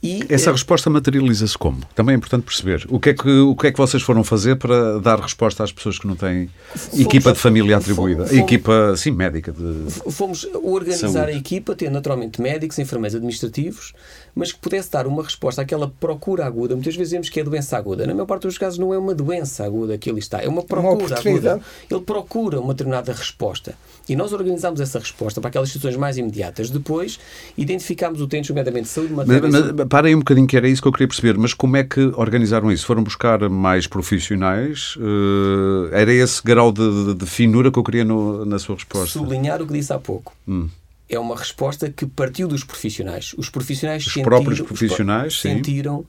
[0.02, 0.52] E, Essa é...
[0.52, 1.80] resposta materializa-se como?
[1.94, 2.86] Também é importante perceber.
[2.88, 5.72] O que, é que, o que é que vocês foram fazer para dar resposta às
[5.72, 8.26] pessoas que não têm fomos, equipa de família atribuída?
[8.26, 9.52] Fomos, equipa, sim, médica.
[9.52, 9.90] De...
[10.12, 11.32] Fomos organizar saúde.
[11.32, 13.94] a equipa, tendo naturalmente médicos, enfermeiros administrativos,
[14.36, 16.74] mas que pudesse dar uma resposta àquela procura aguda.
[16.74, 18.06] Muitas vezes dizemos que é doença aguda.
[18.06, 20.62] Na maior parte dos casos não é uma doença aguda que ele está, é uma
[20.62, 21.60] procura uma aguda.
[21.90, 23.74] Ele procura uma determinada resposta.
[24.06, 26.68] E nós organizamos essa resposta para aquelas situações mais imediatas.
[26.68, 27.18] Depois,
[27.56, 29.48] identificámos utentes, nomeadamente de saúde materna.
[29.48, 31.38] Mas, mas, para aí um bocadinho que era isso que eu queria perceber.
[31.38, 32.84] Mas como é que organizaram isso?
[32.84, 34.96] Foram buscar mais profissionais?
[34.96, 39.18] Uh, era esse grau de, de, de, finura que eu queria no, na sua resposta?
[39.18, 40.34] Sublinhar o que disse há pouco.
[40.46, 40.68] Hum
[41.08, 43.34] é uma resposta que partiu dos profissionais.
[43.36, 46.06] Os profissionais os sentiram, próprios profissionais os sentiram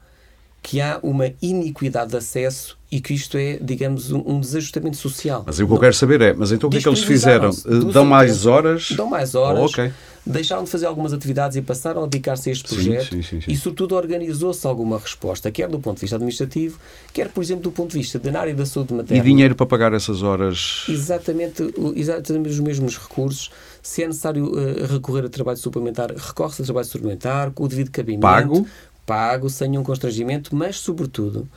[0.62, 5.44] que há uma iniquidade de acesso e que isto é, digamos, um, um desajustamento social.
[5.46, 7.52] Mas o que eu quero saber é, mas então o que é que eles fizeram?
[7.92, 8.92] Dão mais horas?
[8.92, 9.60] Dão mais horas.
[9.60, 9.92] Oh, okay.
[10.26, 13.50] Deixaram de fazer algumas atividades e passaram a dedicar-se a este projeto sim, sim, sim,
[13.52, 16.78] e, sobretudo, organizou-se alguma resposta, quer do ponto de vista administrativo,
[17.14, 19.24] quer, por exemplo, do ponto de vista da área da saúde materna.
[19.24, 20.84] E dinheiro para pagar essas horas?
[20.90, 23.52] Exatamente, exatamente os mesmos recursos.
[23.82, 27.90] Se é necessário uh, recorrer a trabalho suplementar, recorre-se a trabalho suplementar, com o devido
[27.90, 28.22] cabimento.
[28.22, 28.68] Pago?
[29.08, 31.50] Pago, sem nenhum constrangimento, mas, sobretudo,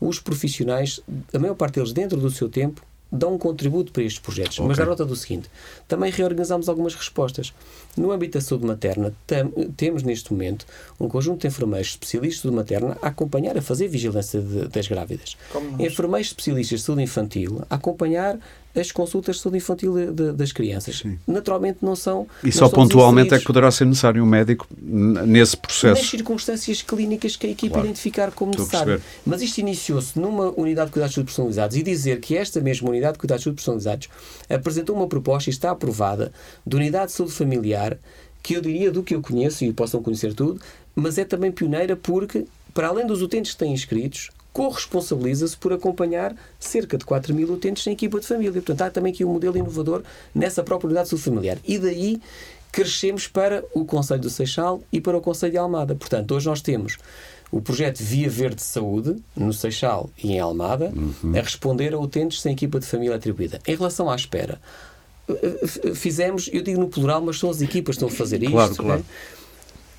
[0.00, 1.00] os profissionais,
[1.34, 4.58] a maior parte deles dentro do seu tempo, dão um contributo para estes projetos.
[4.58, 4.68] Okay.
[4.68, 5.50] Mas dá nota do seguinte:
[5.86, 7.52] também reorganizamos algumas respostas.
[7.96, 9.12] No âmbito da saúde materna,
[9.76, 10.66] temos neste momento
[11.00, 15.36] um conjunto de enfermeiros especialistas de materna a acompanhar, a fazer vigilância de, das grávidas.
[15.78, 18.38] Enfermeiros especialistas de saúde infantil a acompanhar
[18.80, 20.98] as consultas de saúde infantil de, de, das crianças.
[20.98, 21.18] Sim.
[21.26, 22.26] Naturalmente não são.
[22.42, 26.00] E não só pontualmente é que poderá ser necessário um médico nesse processo.
[26.00, 27.88] Nas circunstâncias clínicas que a equipa claro.
[27.88, 29.00] identificar como necessário.
[29.24, 33.18] Mas isto iniciou-se numa unidade de cuidados personalizados e dizer que esta mesma unidade de
[33.18, 34.08] cuidados personalizados
[34.48, 36.32] apresentou uma proposta e está aprovada
[36.66, 37.98] de unidade de saúde familiar
[38.42, 40.60] que eu diria do que eu conheço e possam conhecer tudo,
[40.94, 42.46] mas é também pioneira porque,
[42.78, 47.84] para além dos utentes que têm inscritos, corresponsabiliza-se por acompanhar cerca de 4 mil utentes
[47.88, 48.52] em equipa de família.
[48.52, 51.58] Portanto, há também aqui um modelo inovador nessa própria unidade familiar.
[51.66, 52.20] E daí
[52.70, 55.96] crescemos para o Conselho do Seixal e para o Conselho de Almada.
[55.96, 56.98] Portanto, hoje nós temos
[57.50, 61.36] o projeto Via Verde Saúde, no Seixal e em Almada, uhum.
[61.36, 63.58] a responder a utentes sem equipa de família atribuída.
[63.66, 64.60] Em relação à espera,
[65.28, 68.40] eh, eh, fizemos, eu digo no plural, mas são as equipas que estão a fazer
[68.40, 68.52] isto.
[68.52, 69.00] Claro, claro.
[69.34, 69.37] É?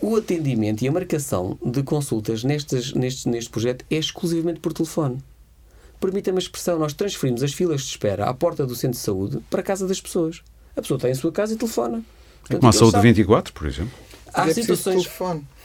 [0.01, 5.21] O atendimento e a marcação de consultas nestes, neste, neste projeto é exclusivamente por telefone.
[5.99, 9.39] Permita-me a expressão, nós transferimos as filas de espera à porta do centro de saúde
[9.49, 10.41] para a casa das pessoas.
[10.75, 12.01] A pessoa está em sua casa e telefona.
[12.49, 13.09] É como a saúde sabe.
[13.09, 13.91] 24, por exemplo.
[14.33, 15.09] Há é situações.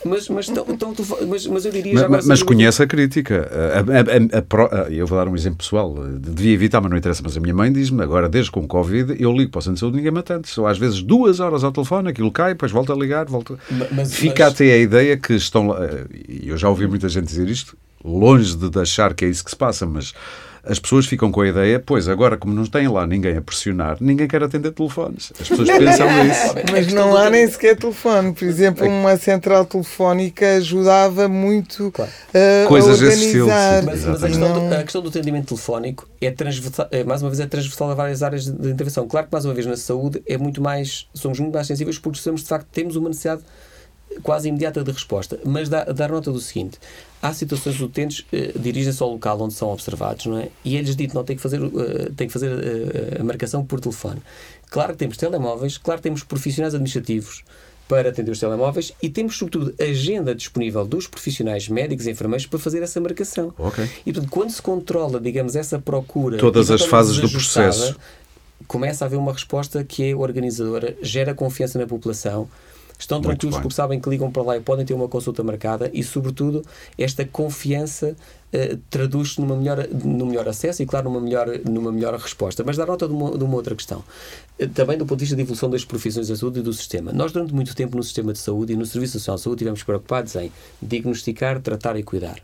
[0.05, 0.95] Mas, mas, tão, tão,
[1.27, 1.99] mas, mas eu diria.
[1.99, 3.49] Já mas, mas conhece a crítica.
[3.51, 5.95] A, a, a, eu vou dar um exemplo pessoal.
[6.19, 7.23] Devia evitar, mas não interessa.
[7.25, 9.81] Mas a minha mãe diz-me agora, desde com Covid, eu ligo para o centro de
[9.81, 10.49] saúde ninguém me atende.
[10.49, 13.27] São às vezes duas horas ao telefone, aquilo cai, depois volta a ligar.
[13.27, 13.59] Volta...
[13.91, 15.75] Mas, Fica até a ideia que estão.
[16.29, 19.51] E eu já ouvi muita gente dizer isto, longe de achar que é isso que
[19.51, 20.13] se passa, mas
[20.67, 23.99] as pessoas ficam com a ideia, pois agora, como não tem lá ninguém a pressionar,
[24.01, 25.33] ninguém quer atender telefones.
[25.39, 26.55] As pessoas pensam nisso.
[26.71, 28.33] Mas não há nem sequer telefone.
[28.33, 32.11] Por exemplo, uma central telefónica ajudava muito claro.
[32.67, 33.83] Coisas a organizar.
[33.83, 37.31] Mas, mas a, questão do, a, questão do, atendimento telefónico é transversal, é, mais uma
[37.31, 39.07] vez, é transversal a várias áreas de, de intervenção.
[39.07, 42.19] Claro que, mais uma vez, na saúde é muito mais, somos muito mais sensíveis porque
[42.19, 43.43] sabemos, de facto, temos uma necessidade
[44.23, 45.39] quase imediata de resposta.
[45.45, 46.79] Mas dá, dar nota do seguinte:
[47.25, 50.51] há situações de utentes eh, dirigem-se ao local onde são observados, não é?
[50.63, 53.81] E eles dito não têm que fazer, uh, têm que fazer uh, a marcação por
[53.81, 54.21] telefone.
[54.71, 57.43] Claro que temos telemóveis, claro que temos profissionais administrativos
[57.89, 62.59] para atender os telemóveis e temos, sobretudo, agenda disponível dos profissionais médicos e enfermeiros para
[62.59, 63.55] fazer essa marcação.
[63.57, 63.89] Okay.
[64.05, 66.37] E, portanto, quando se controla, digamos, essa procura...
[66.37, 67.97] Todas as fases do processo.
[68.67, 72.49] Começa a haver uma resposta que é organizadora, gera confiança na população,
[72.99, 76.03] estão tranquilos porque sabem que ligam para lá e podem ter uma consulta marcada e,
[76.03, 76.65] sobretudo,
[76.99, 78.17] esta confiança
[78.53, 82.63] uh, traduz-se numa melhor, num melhor acesso e, claro, numa melhor, numa melhor resposta.
[82.65, 84.05] Mas dá nota de uma, de uma outra questão.
[84.61, 87.13] Uh, também do ponto de vista da evolução das profissões da saúde e do sistema.
[87.13, 89.83] Nós, durante muito tempo, no sistema de saúde e no Serviço Nacional de Saúde, estivemos
[89.83, 92.43] preocupados em diagnosticar, tratar e cuidar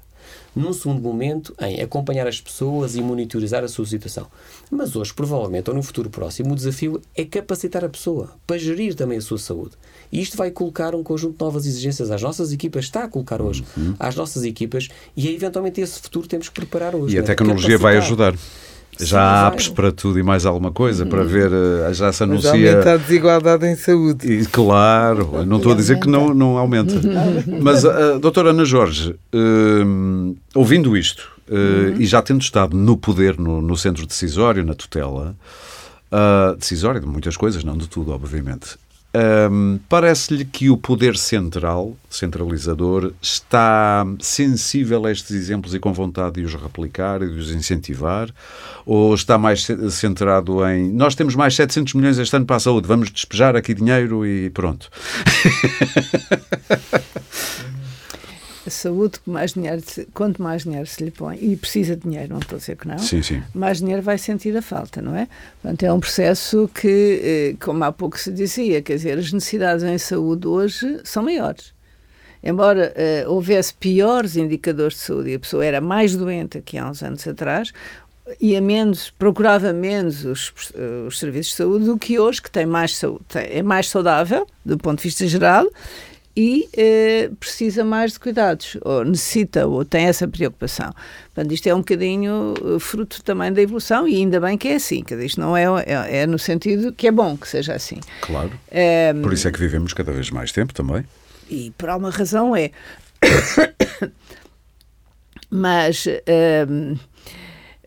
[0.54, 4.26] num segundo momento, em acompanhar as pessoas e monitorizar a sua situação.
[4.70, 8.94] Mas hoje, provavelmente, ou no futuro próximo, o desafio é capacitar a pessoa para gerir
[8.94, 9.72] também a sua saúde.
[10.12, 13.40] E isto vai colocar um conjunto de novas exigências às nossas equipas, está a colocar
[13.40, 13.94] hoje uhum.
[13.98, 17.14] às nossas equipas, e é eventualmente esse futuro temos que preparar hoje.
[17.14, 17.24] E a é?
[17.24, 18.34] tecnologia vai ajudar.
[19.04, 21.26] Já há apps para tudo e mais alguma coisa, para uhum.
[21.26, 22.50] ver, eh, já se anuncia...
[22.52, 24.32] Mas aumenta a desigualdade em saúde.
[24.32, 26.94] E, claro, não estou a dizer que não, não aumenta.
[27.62, 32.00] Mas, uh, doutora Ana Jorge, uh, ouvindo isto, uh, uhum.
[32.00, 35.36] e já tendo estado no poder, no, no centro decisório, na tutela,
[36.12, 38.76] uh, decisório de muitas coisas, não de tudo, obviamente,
[39.88, 46.42] Parece-lhe que o poder central, centralizador, está sensível a estes exemplos e com vontade de
[46.42, 48.32] os replicar e de os incentivar?
[48.86, 52.86] Ou está mais centrado em nós temos mais 700 milhões este ano para a saúde,
[52.86, 54.88] vamos despejar aqui dinheiro e pronto?
[58.70, 59.82] saúde, mais dinheiro,
[60.14, 62.88] quanto mais dinheiro se lhe põe, e precisa de dinheiro, não estou a dizer que
[62.88, 63.42] não, sim, sim.
[63.54, 65.28] mais dinheiro vai sentir a falta, não é?
[65.60, 69.84] Portanto, é um processo que, eh, como há pouco se dizia, quer dizer, as necessidades
[69.84, 71.72] em saúde hoje são maiores.
[72.42, 72.94] Embora
[73.26, 77.02] uh, houvesse piores indicadores de saúde e a pessoa era mais doente que há uns
[77.02, 77.70] anos atrás,
[78.40, 80.52] ia menos, procurava menos os,
[81.06, 84.78] os serviços de saúde do que hoje, que tem mais saúde, é mais saudável do
[84.78, 85.66] ponto de vista geral
[86.42, 90.90] e eh, precisa mais de cuidados, ou necessita, ou tem essa preocupação.
[91.34, 94.76] Portanto, isto é um bocadinho eh, fruto também da evolução e ainda bem que é
[94.76, 98.00] assim, que isto não é, é, é, no sentido que é bom que seja assim.
[98.22, 98.52] Claro.
[98.70, 101.04] É, por isso é que vivemos cada vez mais tempo também.
[101.50, 102.70] E por alguma razão é.
[105.50, 106.06] Mas.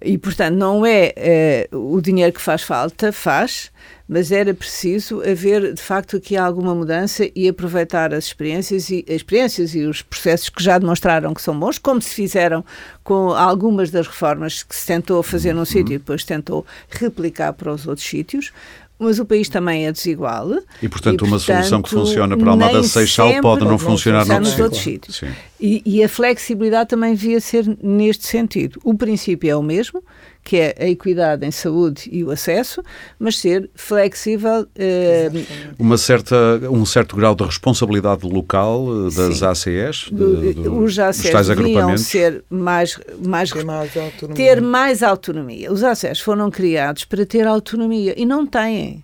[0.06, 3.72] E, portanto, não é, é o dinheiro que faz falta, faz,
[4.14, 9.16] mas era preciso haver, de facto, aqui alguma mudança e aproveitar as experiências e, as
[9.16, 12.64] experiências e os processos que já demonstraram que são bons, como se fizeram
[13.04, 15.66] com algumas das reformas que se tentou fazer num uhum.
[15.66, 18.52] sítio e depois tentou replicar para os outros sítios,
[19.00, 20.60] mas o país também é desigual.
[20.80, 24.60] E, portanto, e, uma portanto, solução que funciona para Almada Seixal pode não funcionar nos
[24.60, 25.24] outros sítios.
[25.60, 28.80] E, e, a flexibilidade também devia ser neste sentido.
[28.84, 30.04] O princípio é o mesmo,
[30.44, 32.84] que é a equidade em saúde e o acesso,
[33.18, 34.68] mas ser flexível.
[34.76, 35.32] Eh,
[35.80, 36.36] uma certa,
[36.70, 39.46] um certo grau de responsabilidade local eh, das sim.
[39.46, 43.92] ACS, de, do, os ACS dos deviam ser mais, mais, ter mais,
[44.36, 45.72] ter mais autonomia.
[45.72, 49.04] Os ACS foram criados para ter autonomia e não têm.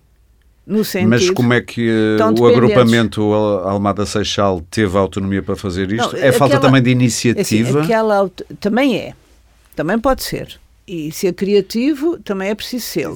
[0.66, 5.90] No sentido, Mas como é que uh, o agrupamento Almada Seixal teve autonomia para fazer
[5.90, 6.12] isto?
[6.12, 7.80] Não, é aquela, falta também de iniciativa?
[7.80, 8.30] Assim, aquela,
[8.60, 9.14] também é.
[9.74, 10.60] Também pode ser
[10.90, 13.08] e ser criativo também é preciso ser.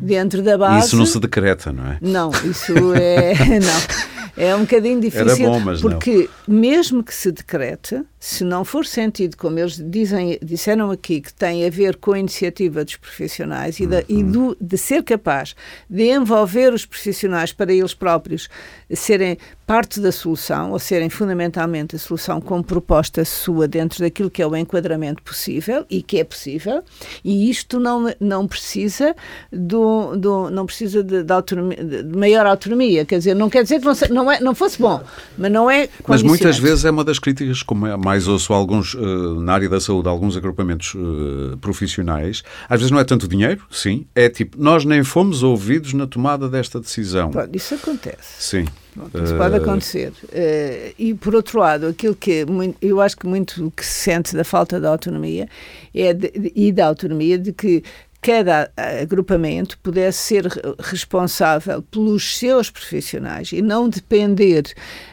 [0.00, 0.88] Dentro da base.
[0.88, 1.98] Isso não se decreta, não é?
[2.00, 3.34] Não, isso é.
[3.60, 4.10] não.
[4.36, 5.28] É um bocadinho difícil.
[5.28, 6.58] Era bom, mas porque não.
[6.58, 11.66] mesmo que se decrete, se não for sentido, como eles dizem, disseram aqui, que tem
[11.66, 14.04] a ver com a iniciativa dos profissionais e, da, uhum.
[14.08, 15.54] e do, de ser capaz
[15.88, 18.48] de envolver os profissionais para eles próprios
[18.94, 24.42] serem parte da solução, ou serem fundamentalmente a solução com proposta sua dentro daquilo que
[24.42, 26.82] é o enquadramento possível e que é possível,
[27.24, 29.14] e isto não, não precisa,
[29.52, 33.78] do, do, não precisa de, de, autonomia, de maior autonomia, quer dizer, não quer dizer
[33.80, 35.00] que não, não, é, não fosse bom,
[35.38, 38.94] mas não é Mas muitas vezes é uma das críticas, como é mais ouço alguns,
[38.94, 43.64] uh, na área da saúde, alguns agrupamentos uh, profissionais, às vezes não é tanto dinheiro,
[43.70, 47.30] sim, é tipo, nós nem fomos ouvidos na tomada desta decisão.
[47.30, 48.42] Pronto, isso acontece.
[48.42, 48.64] Sim.
[48.94, 49.38] Pronto, isso uh...
[49.38, 50.12] pode acontecer.
[50.24, 54.36] Uh, e, por outro lado, aquilo que muito, eu acho que muito que se sente
[54.36, 55.48] da falta de autonomia
[55.94, 57.82] é de, de, e da autonomia de que
[58.20, 60.44] cada agrupamento pudesse ser
[60.78, 64.64] responsável pelos seus profissionais e não depender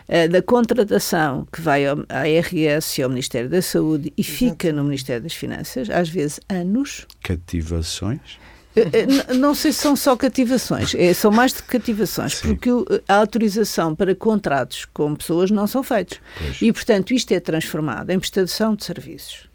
[0.09, 4.37] uh, da contratação que vai ao, à RS e ao Ministério da Saúde e Exato.
[4.37, 7.05] fica no Ministério das Finanças, às vezes anos.
[7.23, 8.37] Cativações?
[8.77, 12.55] Eh, eh, não sei se são só cativações, é, são mais de cativações, Sim.
[12.55, 12.69] porque
[13.07, 16.19] a autorização para contratos com pessoas não são feitos.
[16.37, 16.61] Pois.
[16.61, 19.47] E, portanto, isto é transformado em prestação de serviços.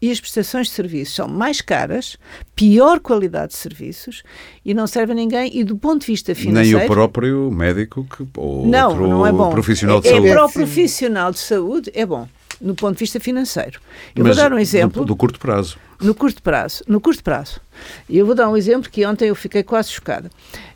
[0.00, 2.18] E as prestações de serviços são mais caras,
[2.54, 4.22] pior qualidade de serviços
[4.62, 5.50] e não serve a ninguém.
[5.58, 6.78] E do ponto de vista financeiro.
[6.78, 9.50] Nem o próprio médico que, ou não, outro não é bom.
[9.50, 10.28] profissional de é, saúde.
[10.28, 12.28] É para o profissional de saúde, é bom
[12.60, 13.80] no ponto de vista financeiro.
[14.14, 15.02] Eu Mas vou dar um exemplo.
[15.02, 15.78] Do, do, curto prazo.
[16.00, 16.82] No curto prazo.
[16.86, 17.60] No curto prazo.
[18.08, 20.30] E eu vou dar um exemplo que ontem eu fiquei quase chocada.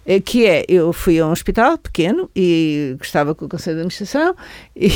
[0.04, 3.80] É, que é, eu fui a um hospital pequeno e estava com o Conselho de
[3.82, 4.34] Administração
[4.74, 4.90] e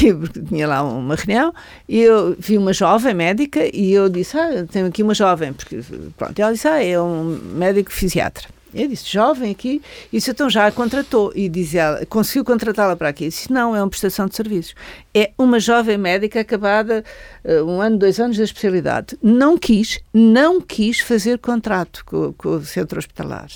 [0.48, 1.54] tinha lá uma reunião
[1.88, 5.80] e eu vi uma jovem médica e eu disse, ah, tenho aqui uma jovem, porque
[6.16, 8.48] pronto, ela disse, ah, é um médico fisiatra.
[8.74, 9.80] Eu disse, jovem aqui,
[10.12, 11.32] e disse, então já a contratou.
[11.34, 13.24] E diz ela, conseguiu contratá-la para aqui?
[13.24, 14.74] Eu disse, não, é uma prestação de serviços.
[15.14, 17.04] É uma jovem médica acabada
[17.44, 19.16] uh, um ano, dois anos da especialidade.
[19.22, 23.48] Não quis, não quis fazer contrato com, com o centro hospitalar.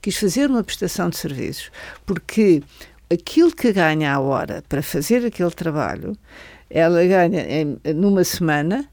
[0.00, 1.70] Quis fazer uma prestação de serviços,
[2.04, 2.62] porque
[3.12, 6.16] aquilo que ganha à hora para fazer aquele trabalho,
[6.68, 8.88] ela ganha em, numa semana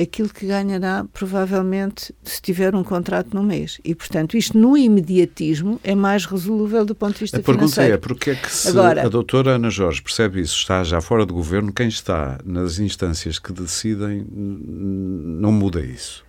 [0.00, 3.80] aquilo que ganhará provavelmente se tiver um contrato no mês.
[3.84, 7.94] E, portanto, isto no imediatismo é mais resolúvel do ponto de vista financeiro.
[7.94, 10.82] A pergunta é, porque é que se Agora, a doutora Ana Jorge percebe isso, está
[10.82, 16.24] já fora do governo, quem está nas instâncias que decidem não muda isso?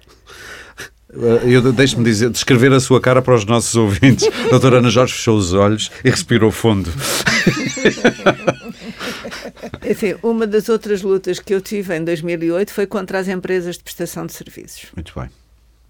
[1.43, 4.28] Eu deixe-me dizer, descrever a sua cara para os nossos ouvintes.
[4.47, 6.91] A doutora Ana Jorge fechou os olhos e respirou fundo.
[9.89, 13.84] Enfim, uma das outras lutas que eu tive em 2008 foi contra as empresas de
[13.84, 14.88] prestação de serviços.
[14.95, 15.30] Muito bem.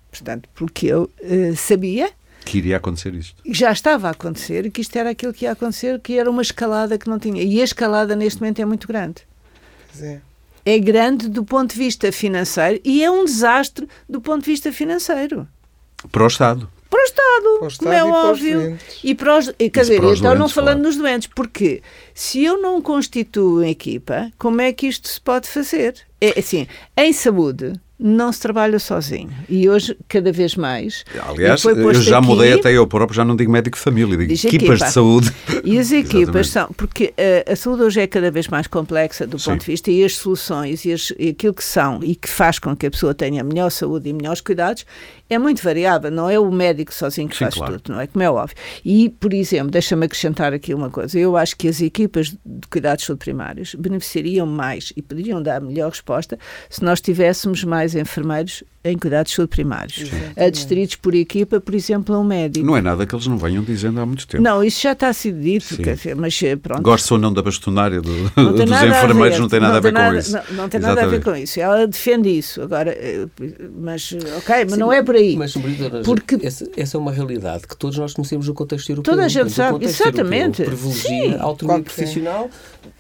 [0.10, 2.10] Portanto, porque eu uh, sabia
[2.46, 3.42] que iria acontecer isto.
[3.48, 6.44] Já estava a acontecer e que isto era aquilo que ia acontecer, que era uma
[6.44, 7.42] escalada que não tinha.
[7.42, 9.24] E a escalada neste momento é muito grande.
[10.00, 10.20] É.
[10.66, 14.72] é grande do ponto de vista financeiro e é um desastre do ponto de vista
[14.72, 15.48] financeiro.
[16.12, 18.80] Para o Estado para o Estado, para o Estado como é óbvio.
[19.04, 20.88] E para os, e, quer dizer, então doentes, não falando claro.
[20.88, 21.82] nos doentes, porque
[22.14, 25.96] se eu não constituo equipa, como é que isto se pode fazer?
[26.22, 26.68] É assim,
[26.98, 29.30] em saúde, não se trabalha sozinho.
[29.48, 31.06] E hoje, cada vez mais.
[31.28, 34.34] Aliás, eu já aqui, mudei até eu próprio, já não digo médico de família, digo
[34.34, 34.76] equipas equipa.
[34.76, 35.34] de saúde.
[35.64, 36.68] E as equipas são.
[36.76, 37.14] Porque
[37.48, 39.52] a, a, saúde hoje é cada vez mais complexa do Sim.
[39.52, 42.60] ponto de vista e as soluções e, as, e aquilo que são e que faz
[42.60, 44.86] com que a pessoa tenha melhor saúde e melhores cuidados
[45.30, 46.12] é muito variável.
[46.12, 47.80] Não é o médico sozinho que Sim, faz claro.
[47.80, 48.08] tudo, não é?
[48.08, 48.56] Como é óbvio.
[48.84, 51.18] E, por exemplo, deixa-me acrescentar aqui uma coisa.
[51.18, 56.38] Eu acho que as equipas de cuidados primários beneficiariam mais e poderiam dar melhor resposta
[56.70, 60.02] se nós tivéssemos mais mais enfermeiros em cuidados de saúde primários.
[60.02, 60.40] Exatamente.
[60.40, 62.66] Adscritos por equipa, por exemplo, a um médico.
[62.66, 64.44] Não é nada que eles não venham dizendo há muito tempo.
[64.44, 66.82] Não, isso já está sido dito, dizer, mas eh, pronto.
[66.82, 68.12] Gosto ou não da bastonária do,
[68.54, 70.32] dos enfermeiros, não tem nada a ver nada, com isso.
[70.34, 71.60] Não, não tem nada a ver com isso.
[71.60, 72.62] Ela defende isso.
[72.62, 73.28] Agora, eh,
[73.76, 75.36] mas, ok, mas Sim, não é por aí.
[75.36, 75.56] Mas,
[76.04, 79.14] porque essa, essa, é uma realidade que todos nós conhecemos no contexto europeu.
[79.14, 80.64] Toda a gente sabe, exatamente.
[80.64, 81.36] Privilegia Sim.
[81.36, 82.50] a autonomia profissional,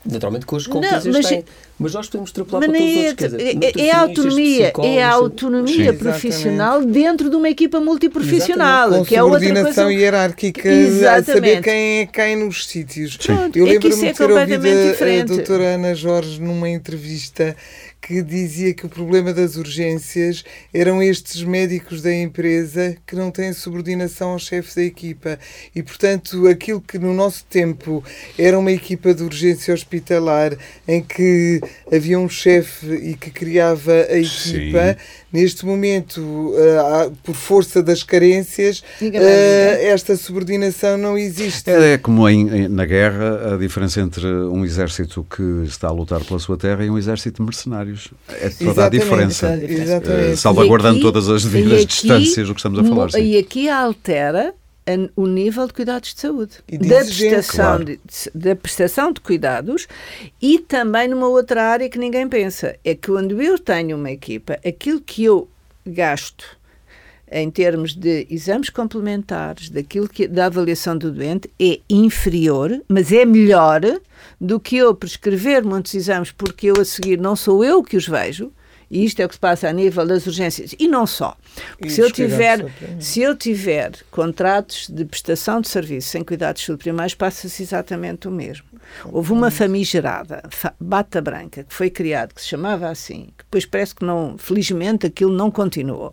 [0.05, 1.45] naturalmente com as competências que têm.
[1.77, 3.15] Mas nós podemos extrapolar para todos os outros.
[3.15, 5.97] Quer dizer, é, é, a autonomia, é a autonomia Sim.
[5.97, 7.03] profissional Exatamente.
[7.03, 8.87] dentro de uma equipa multiprofissional.
[8.87, 9.09] Exatamente.
[9.09, 9.91] que é outra coisa...
[9.91, 11.31] hierárquica, Exatamente.
[11.31, 13.17] a saber quem é quem nos sítios.
[13.17, 17.55] Pronto, Eu é lembro-me é de ter ouvido a, a doutora Ana Jorge numa entrevista
[18.05, 23.51] que dizia que o problema das urgências eram estes médicos da empresa que não têm
[23.51, 25.39] subordinação ao chefe da equipa.
[25.75, 28.03] E, portanto, aquilo que no nosso tempo
[28.37, 30.55] era uma equipa de urgência hospitalar
[30.87, 31.59] em que
[31.91, 35.27] havia um chefe e que criava a equipa, Sim.
[35.33, 41.71] neste momento, uh, por força das carências, uh, esta subordinação não existe.
[41.71, 46.37] É, como em, na guerra a diferença entre um exército que está a lutar pela
[46.37, 47.47] sua terra e um exército de
[47.95, 48.11] mercenários.
[48.29, 49.55] É toda exatamente, a diferença.
[49.63, 50.33] Exatamente.
[50.33, 53.11] Uh, salvaguardando aqui, todas as devidas aqui, distâncias do que estamos a falar.
[53.11, 53.21] Sim.
[53.21, 54.53] E aqui altera
[55.15, 57.85] o nível de cuidados de saúde, da prestação, claro.
[57.85, 57.99] de,
[58.35, 59.87] da prestação de cuidados
[60.39, 64.59] e também numa outra área que ninguém pensa, é que quando eu tenho uma equipa,
[64.65, 65.49] aquilo que eu
[65.85, 66.45] gasto
[67.35, 73.25] em termos de exames complementares, daquilo que da avaliação do doente é inferior, mas é
[73.25, 73.81] melhor
[74.39, 78.07] do que eu prescrever muitos exames porque eu a seguir não sou eu que os
[78.07, 78.53] vejo,
[78.89, 81.35] e isto é o que se passa a nível das urgências e não só.
[81.77, 82.65] Porque se eu tiver
[82.99, 88.75] se eu tiver contratos de prestação de serviços em cuidados subprimários passa-se exatamente o mesmo.
[89.05, 90.43] Houve uma famigerada
[90.79, 95.05] bata branca que foi criada que se chamava assim, que depois parece que não, felizmente
[95.05, 96.09] aquilo não continuou,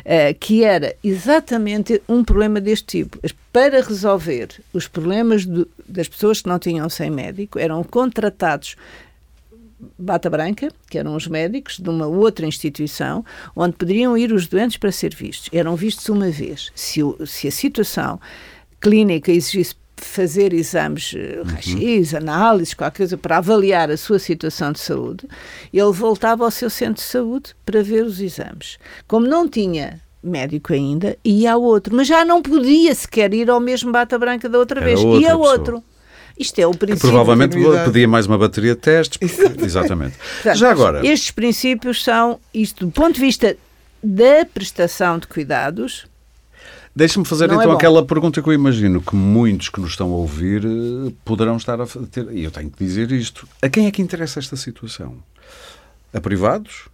[0.00, 3.18] uh, que era exatamente um problema deste tipo.
[3.52, 8.76] Para resolver os problemas do, das pessoas que não tinham sem médico, eram contratados
[9.98, 13.24] bata branca, que eram os médicos de uma outra instituição,
[13.54, 15.48] onde poderiam ir os doentes para ser vistos.
[15.52, 16.70] Eram vistos uma vez.
[16.74, 18.20] Se, se a situação
[18.80, 22.18] clínica exigisse fazer exames eh, uhum.
[22.18, 25.26] análises, qualquer coisa, para avaliar a sua situação de saúde,
[25.72, 28.78] ele voltava ao seu centro de saúde para ver os exames.
[29.06, 33.60] Como não tinha médico ainda, ia ao outro, mas já não podia sequer ir ao
[33.60, 35.82] mesmo bata branca da outra Era vez, ia ao outro.
[36.38, 37.00] Isto é o princípio.
[37.00, 39.18] Que provavelmente pedia mais uma bateria de testes.
[39.18, 40.16] Porque, exatamente.
[40.16, 41.06] Portanto, Já agora.
[41.06, 43.56] Estes princípios são, isto do ponto de vista
[44.02, 46.06] da prestação de cuidados.
[46.94, 50.16] Deixa-me fazer então é aquela pergunta que eu imagino que muitos que nos estão a
[50.16, 52.28] ouvir eh, poderão estar a ter.
[52.32, 53.46] E eu tenho que dizer isto.
[53.62, 55.16] A quem é que interessa esta situação?
[56.12, 56.88] A privados?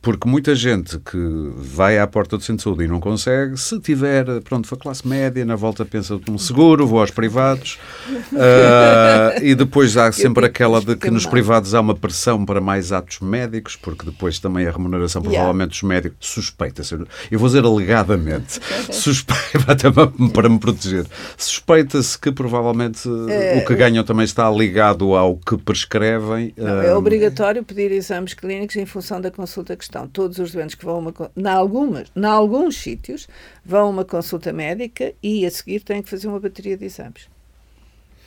[0.00, 1.18] Porque muita gente que
[1.56, 5.06] vai à porta do centro de saúde e não consegue, se tiver, pronto, foi classe
[5.06, 7.80] média, na volta pensa um seguro, vou aos privados.
[8.08, 12.92] Uh, e depois há sempre aquela de que nos privados há uma pressão para mais
[12.92, 16.94] atos médicos, porque depois também a remuneração, provavelmente, dos médicos, suspeita-se,
[17.30, 18.60] eu vou dizer alegadamente,
[18.92, 19.92] suspeita,
[20.32, 25.58] para me proteger, suspeita-se que provavelmente é, o que ganham também está ligado ao que
[25.58, 26.54] prescrevem.
[26.56, 30.74] Não, é obrigatório pedir exames clínicos em função da consulta que estão todos os doentes
[30.74, 33.28] que vão a uma, na algumas, na alguns sítios,
[33.64, 37.28] vão a uma consulta médica e a seguir têm que fazer uma bateria de exames.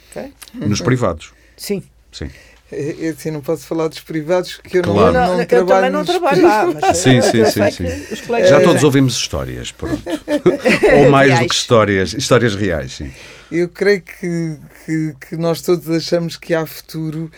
[0.09, 0.33] Okay?
[0.53, 1.33] Nos privados?
[1.55, 1.83] Sim.
[2.11, 2.29] Sim.
[2.71, 5.11] Eu assim, não posso falar dos privados que eu claro.
[5.11, 5.69] não, não, não eu trabalho.
[5.69, 6.65] também não trabalho lá.
[6.67, 7.71] Mas sim, sim, sim.
[7.71, 8.47] sim.
[8.47, 10.01] Já todos ouvimos histórias, pronto.
[11.03, 11.43] Ou mais reais.
[11.43, 13.11] do que histórias, histórias reais, sim.
[13.51, 17.29] Eu creio que, que, que nós todos achamos que há futuro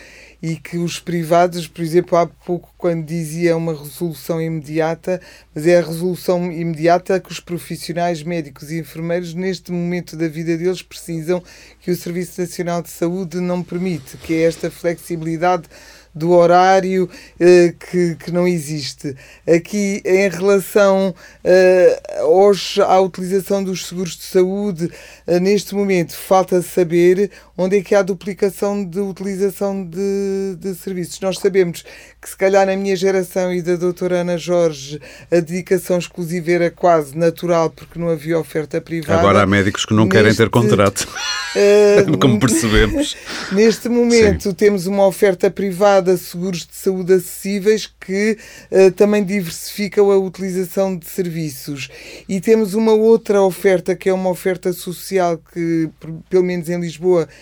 [0.44, 5.22] e que os privados, por exemplo, há pouco quando dizia uma resolução imediata,
[5.56, 10.58] mas é a resolução imediata que os profissionais médicos e enfermeiros neste momento da vida
[10.58, 11.42] deles precisam
[11.80, 15.70] que o Serviço Nacional de Saúde não permite, que é esta flexibilidade
[16.14, 19.16] do horário uh, que, que não existe.
[19.48, 24.92] Aqui, em relação uh, aos, à utilização dos seguros de saúde,
[25.28, 31.20] uh, neste momento falta saber onde é que há duplicação de utilização de, de serviços.
[31.20, 31.84] Nós sabemos
[32.20, 35.00] que, se calhar, na minha geração e da doutora Ana Jorge,
[35.32, 39.20] a dedicação exclusiva era quase natural porque não havia oferta privada.
[39.20, 41.08] Agora há médicos que não Neste, querem ter contrato,
[42.20, 43.16] como percebemos.
[43.52, 44.54] Neste momento, Sim.
[44.54, 48.38] temos uma oferta privada de seguros de saúde acessíveis que
[48.72, 51.90] uh, também diversificam a utilização de serviços.
[52.28, 55.90] E temos uma outra oferta que é uma oferta social que,
[56.30, 57.28] pelo menos em Lisboa,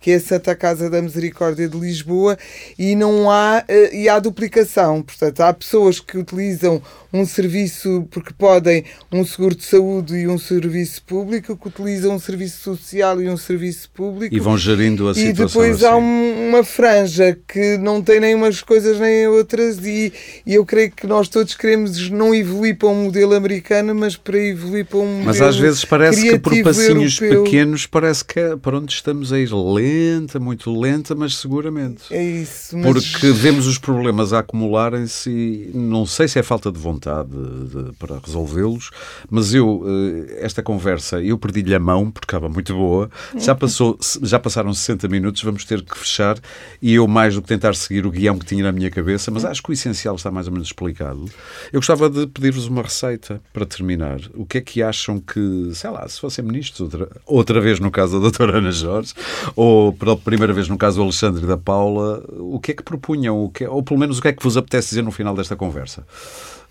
[0.00, 2.38] que é a Santa Casa da Misericórdia de Lisboa,
[2.78, 5.02] e não há, uh, e há duplicação.
[5.02, 6.82] Portanto, há pessoas que utilizam
[7.12, 12.18] um serviço, porque podem um seguro de saúde e um serviço público, que utilizam um
[12.18, 14.34] serviço social e um serviço público.
[14.34, 15.44] E vão gerindo a situação.
[15.44, 15.86] E depois assim.
[15.86, 20.12] há um, uma franja que não tem nem umas coisas nem outras, e,
[20.46, 24.38] e, eu creio que nós todos queremos não evoluir para um modelo americano, mas para
[24.38, 25.24] evoluir para um modelo.
[25.26, 27.44] Mas às vezes parece que por passinhos europeu.
[27.44, 29.52] pequenos parece que é para onde estamos a ir
[29.90, 32.02] lenta, muito lenta, mas seguramente.
[32.10, 32.76] É isso.
[32.76, 33.10] Mas...
[33.10, 37.92] Porque vemos os problemas a acumularem-se e não sei se é falta de vontade de,
[37.98, 38.90] para resolvê-los,
[39.30, 43.98] mas eu, eh, esta conversa, eu perdi-lhe a mão porque estava muito boa, já, passou,
[44.22, 46.38] já passaram 60 minutos, vamos ter que fechar
[46.80, 49.44] e eu mais do que tentar seguir o guião que tinha na minha cabeça, mas
[49.44, 51.24] acho que o essencial está mais ou menos explicado.
[51.72, 54.20] Eu gostava de pedir-vos uma receita para terminar.
[54.34, 57.90] O que é que acham que, sei lá, se fossem ministros, outra, outra vez no
[57.90, 59.14] caso da doutora Ana Jorge,
[59.56, 62.82] ou pela primeira vez no caso do Alexandre e da Paula, o que é que
[62.82, 65.34] propunham, o que, ou pelo menos o que é que vos apetece dizer no final
[65.34, 66.06] desta conversa?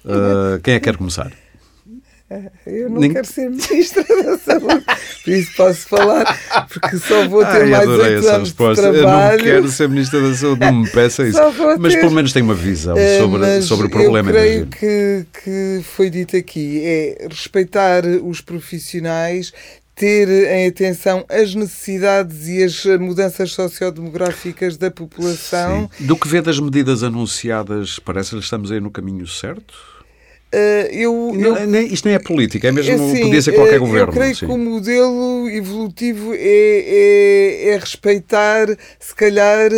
[0.06, 1.32] Uh, quem é que quer começar?
[2.66, 4.86] Eu não quero ser ministra da Saúde,
[5.24, 8.92] por isso posso falar, porque só vou ter Ai, mais oito anos resposta.
[8.92, 9.34] de trabalho.
[9.34, 11.40] Eu não quero ser ministra da Saúde, não me peça isso.
[11.80, 14.30] Mas pelo menos tem uma visão sobre, sobre o problema.
[14.30, 19.52] Eu creio que, que foi dito aqui, é respeitar os profissionais,
[20.00, 25.90] ter em atenção as necessidades e as mudanças sociodemográficas da população.
[25.98, 26.06] Sim.
[26.06, 29.74] Do que vê das medidas anunciadas, parece que estamos aí no caminho certo?
[30.52, 33.78] Uh, eu, não, eu, nem, isto nem é política, é mesmo, assim, podia ser qualquer
[33.78, 34.08] uh, governo.
[34.08, 34.48] Eu creio sim.
[34.48, 38.68] que o modelo evolutivo é, é, é, respeitar,
[39.00, 39.70] se calhar,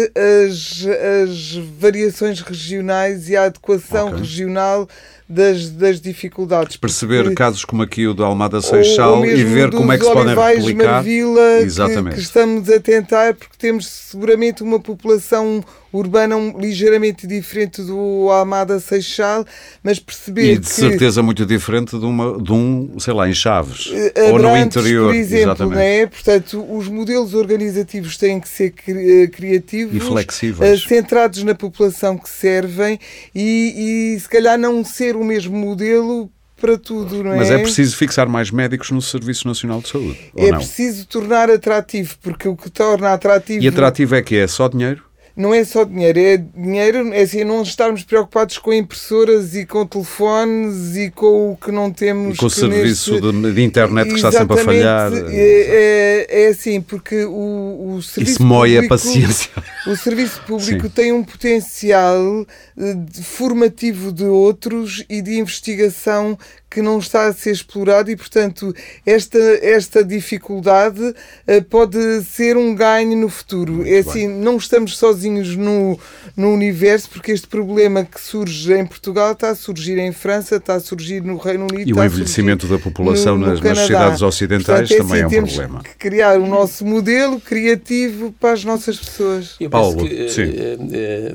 [0.48, 0.86] as,
[1.24, 4.20] as variações regionais e a adequação okay.
[4.20, 4.88] regional
[5.32, 6.78] das, das dificuldades.
[6.78, 10.12] Perceber porque, casos como aqui o do Almada Seixal e ver como é que se
[10.12, 10.92] podem replicar.
[10.92, 12.16] Marvila, Exatamente.
[12.16, 15.64] Que, que estamos a tentar, porque temos seguramente uma população
[15.94, 19.46] urbana um, ligeiramente diferente do Almada Seixal,
[19.84, 23.34] mas perceber E de que, certeza muito diferente de, uma, de um, sei lá, em
[23.34, 25.08] Chaves, Abrantes, ou no interior.
[25.08, 26.08] por exemplo, não é?
[26.08, 29.96] Portanto, os modelos organizativos têm que ser eh, criativos.
[29.96, 30.84] E flexíveis.
[30.84, 33.00] Uh, centrados na população que servem
[33.36, 37.38] e, e se calhar não ser o mesmo modelo para tudo, não é?
[37.38, 40.32] Mas é preciso fixar mais médicos no Serviço Nacional de Saúde.
[40.38, 43.64] É preciso tornar atrativo, porque o que torna atrativo.
[43.64, 45.04] E atrativo é que é só dinheiro?
[45.42, 49.86] Não é só dinheiro, é dinheiro, é assim, não estarmos preocupados com impressoras e com
[49.86, 52.36] telefones e com o que não temos.
[52.36, 53.32] E com o serviço neste...
[53.32, 55.12] de, de, internet que está sempre a falhar.
[55.30, 58.36] É, é, é assim, porque o, o serviço.
[58.36, 59.50] Isso moe a paciência.
[59.88, 60.94] O serviço público Sim.
[60.94, 62.46] tem um potencial
[62.78, 66.38] eh, formativo de outros e de investigação
[66.72, 68.74] que não está a ser explorado e, portanto,
[69.06, 73.74] esta, esta dificuldade uh, pode ser um ganho no futuro.
[73.74, 74.38] Muito é assim, bem.
[74.38, 76.00] não estamos sozinhos no,
[76.36, 80.76] no universo, porque este problema que surge em Portugal está a surgir em França, está
[80.76, 81.90] a surgir no Reino Unido.
[81.90, 85.24] E o envelhecimento da população no, no nas, nas, sociedades ocidentais portanto, é também assim,
[85.24, 85.84] é um temos problema.
[85.84, 89.56] Que criar o nosso modelo criativo para as nossas pessoas.
[89.60, 90.44] Eu Paulo, que, sim.
[90.44, 90.78] Uh,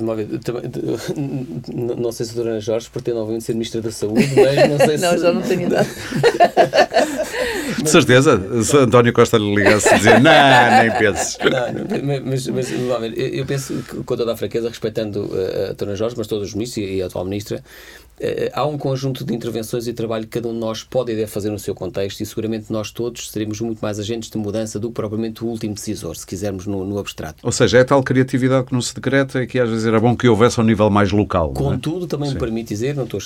[0.00, 4.78] uh, não sei se a Dona Jorge pretende, obviamente, ser Ministra da Saúde, mas não
[4.78, 5.88] sei se já não tenho idade.
[7.82, 11.38] De certeza, se António Costa lhe ligasse e dizer, não, nem penses.
[11.38, 12.72] Não, mas, mas
[13.16, 16.54] eu penso que, com toda a fraqueza, respeitando a, a Dona Jorge, mas todos os
[16.54, 18.05] ministros e a atual Ministra, eh,
[18.52, 21.30] há um conjunto de intervenções e trabalho que cada um de nós pode e deve
[21.30, 24.88] fazer no seu contexto e seguramente nós todos seremos muito mais agentes de mudança do
[24.88, 27.38] que propriamente o último decisor, se quisermos no, no abstrato.
[27.42, 30.16] Ou seja, é tal criatividade que não se decreta e que às vezes era bom
[30.16, 31.52] que houvesse a um nível mais local.
[31.54, 31.58] É?
[31.58, 32.08] Contudo, é?
[32.08, 32.34] também Sim.
[32.34, 33.20] me permite dizer, não estou,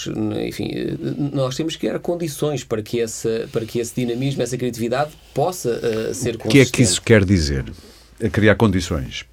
[0.47, 0.97] enfim, eh,
[1.33, 5.71] nós temos que criar condições para que, essa, para que esse dinamismo, essa criatividade possa
[5.71, 6.49] uh, ser consistente.
[6.49, 7.65] O que é que isso quer dizer?
[8.33, 9.25] criar condições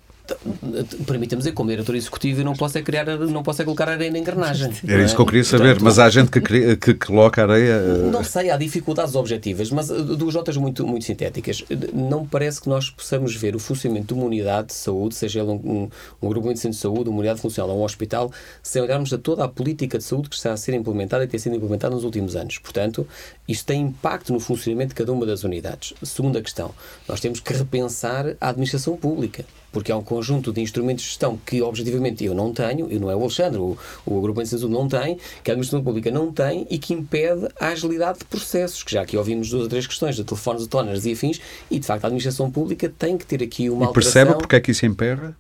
[1.06, 4.12] Permita-me dizer, como diretor executivo, eu não posso é criar, não posso é colocar areia
[4.12, 4.72] na engrenagem.
[4.88, 7.74] Era isso que eu queria saber, Portanto, mas há gente que, que coloca areia.
[7.74, 11.64] Eh, não sei, há dificuldades objetivas, mas eh, duas notas muito, muito sintéticas.
[11.94, 15.54] Não parece que nós possamos ver o funcionamento de uma unidade de saúde, seja ela
[15.54, 15.90] um, um,
[16.22, 19.18] um grupo de centro de saúde, uma unidade funcional ou um hospital, sem olharmos a
[19.18, 22.04] toda a política de saúde que está a ser implementada e tem sido implementada nos
[22.04, 22.58] últimos anos.
[22.58, 23.08] Portanto,
[23.48, 25.94] isto tem impacto no funcionamento de cada uma das unidades.
[26.04, 26.74] Segunda questão,
[27.08, 29.46] nós temos que repensar a administração pública
[29.78, 33.12] porque há um conjunto de instrumentos de gestão que, objetivamente, eu não tenho, e não
[33.12, 36.66] é o Alexandre, o, o Grupo de não tem, que a Administração Pública não tem
[36.68, 40.16] e que impede a agilidade de processos, que já aqui ouvimos duas ou três questões
[40.16, 43.70] de telefones autónomos e afins, e de facto a Administração Pública tem que ter aqui
[43.70, 45.38] uma e percebe porque é que isso emperra?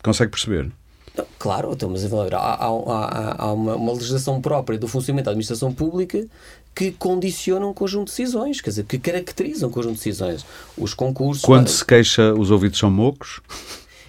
[0.00, 0.70] Consegue perceber?
[1.16, 5.32] Não, claro, então, mas há, há, há, há uma, uma, legislação própria do funcionamento da
[5.32, 6.24] administração pública
[6.74, 10.44] que condiciona um conjunto de decisões, quer dizer, que caracteriza um conjunto de decisões.
[10.76, 11.44] Os concursos.
[11.44, 13.40] Quando se queixa, os ouvidos são mocos?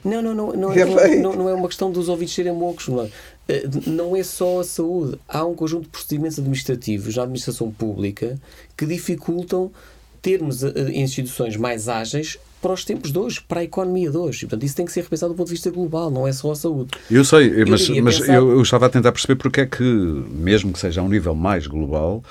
[0.03, 2.87] Não, não, não, não, é, não, não é uma questão dos ouvidos serem mocos.
[2.87, 3.09] Não é?
[3.47, 5.19] Eh, não é só a saúde.
[5.27, 8.39] Há um conjunto de procedimentos administrativos na administração pública
[8.77, 9.71] que dificultam
[10.21, 14.39] termos eh, instituições mais ágeis para os tempos de hoje, para a economia de hoje.
[14.39, 16.49] E, portanto, isso tem que ser repensado do ponto de vista global, não é só
[16.53, 16.91] a saúde.
[17.11, 18.35] Eu sei, mas, eu, mas pensar...
[18.35, 21.35] eu, eu, estava a tentar perceber porque é que, mesmo que seja a um nível
[21.35, 22.23] mais global,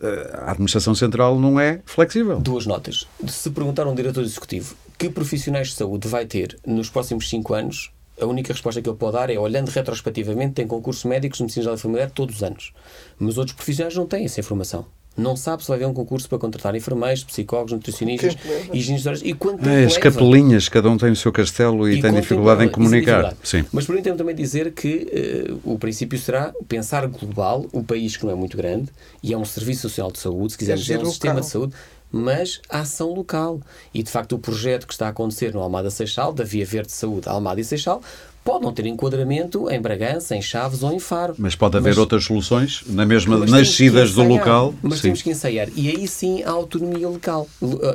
[0.00, 2.38] eh, a administração central não é flexível.
[2.38, 3.04] Duas notas.
[3.26, 7.52] Se perguntar a um diretor executivo que profissionais de saúde vai ter nos próximos cinco
[7.52, 11.44] anos, a única resposta que ele pode dar é, olhando retrospectivamente, tem concurso médicos de
[11.44, 12.72] medicina familiar todos os anos.
[13.18, 14.86] Mas outros profissionais não têm essa informação
[15.20, 18.36] não sabe se vai haver um concurso para contratar enfermeiros, psicólogos, nutricionistas,
[18.72, 22.12] higienistas e quanto é, As capelinhas, cada um tem o seu castelo e, e tem
[22.12, 23.34] dificuldade em comunicar.
[23.42, 23.64] Sim.
[23.72, 28.24] Mas por entendo também dizer que uh, o princípio será pensar global, o país que
[28.24, 28.88] não é muito grande,
[29.22, 31.74] e é um serviço social de saúde, se quisermos é um sistema de saúde,
[32.10, 33.60] mas a ação local.
[33.94, 36.88] E de facto o projeto que está a acontecer no Almada Seixal, da Via Verde
[36.88, 38.02] de Saúde Almada e Seixal,
[38.44, 41.34] pode não ter enquadramento em Bragança, em Chaves ou em Faro.
[41.38, 44.74] Mas pode haver mas, outras soluções na mesma nascidas do local.
[44.82, 45.02] Mas sim.
[45.02, 45.68] temos que ensaiar.
[45.76, 47.48] E aí sim a autonomia local,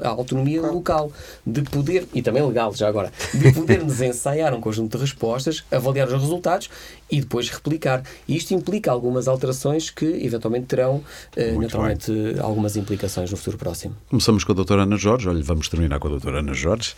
[0.03, 0.75] a autonomia claro.
[0.75, 1.11] local
[1.45, 6.07] de poder, e também legal já agora, de podermos ensaiar um conjunto de respostas, avaliar
[6.07, 6.69] os resultados
[7.09, 8.03] e depois replicar.
[8.27, 11.03] E isto implica algumas alterações que eventualmente terão
[11.37, 12.39] uh, naturalmente bem.
[12.39, 13.95] algumas implicações no futuro próximo.
[14.09, 15.29] Começamos com a doutora Ana Jorge.
[15.29, 16.95] Olha, vamos terminar com a doutora Ana Jorge.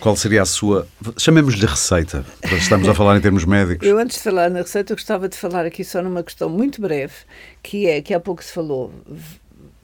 [0.00, 2.26] Qual seria a sua, chamemos-lhe receita,
[2.58, 3.86] estamos a falar em termos médicos.
[3.86, 6.80] Eu antes de falar na receita, eu gostava de falar aqui só numa questão muito
[6.80, 7.14] breve,
[7.62, 8.92] que é, que há pouco se falou,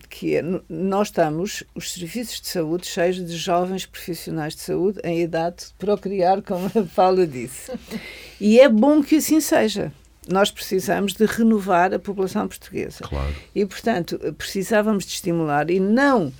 [0.08, 5.20] que é, nós estamos, os serviços de saúde, cheios de jovens profissionais de saúde em
[5.20, 7.72] idade de procriar, como a Paula disse.
[8.40, 9.92] E é bom que assim seja
[10.28, 12.98] nós precisamos de renovar a população portuguesa.
[13.02, 13.34] Claro.
[13.54, 16.32] E, portanto, precisávamos de estimular e não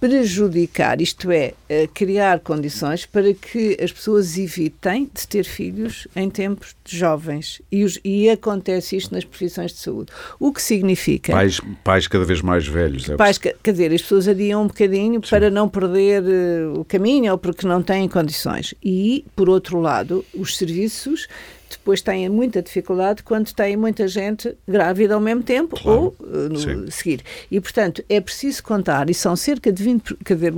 [0.00, 6.28] prejudicar, isto é, eh, criar condições para que as pessoas evitem de ter filhos em
[6.28, 7.62] tempos de jovens.
[7.72, 10.12] E, os, e acontece isto nas profissões de saúde.
[10.38, 11.32] O que significa.
[11.32, 13.08] Pais, pais cada vez mais velhos.
[13.08, 15.30] É pais, quer dizer, as pessoas adiam um bocadinho Sim.
[15.30, 18.74] para não perder uh, o caminho ou porque não têm condições.
[18.84, 21.26] E, por outro lado, os serviços
[21.70, 26.00] depois têm muita dificuldade quando têm muita gente grávida ao mesmo tempo claro.
[26.00, 27.22] ou uh, no seguir.
[27.50, 30.54] E, portanto, é preciso contar, e são cerca de 20, quer dizer,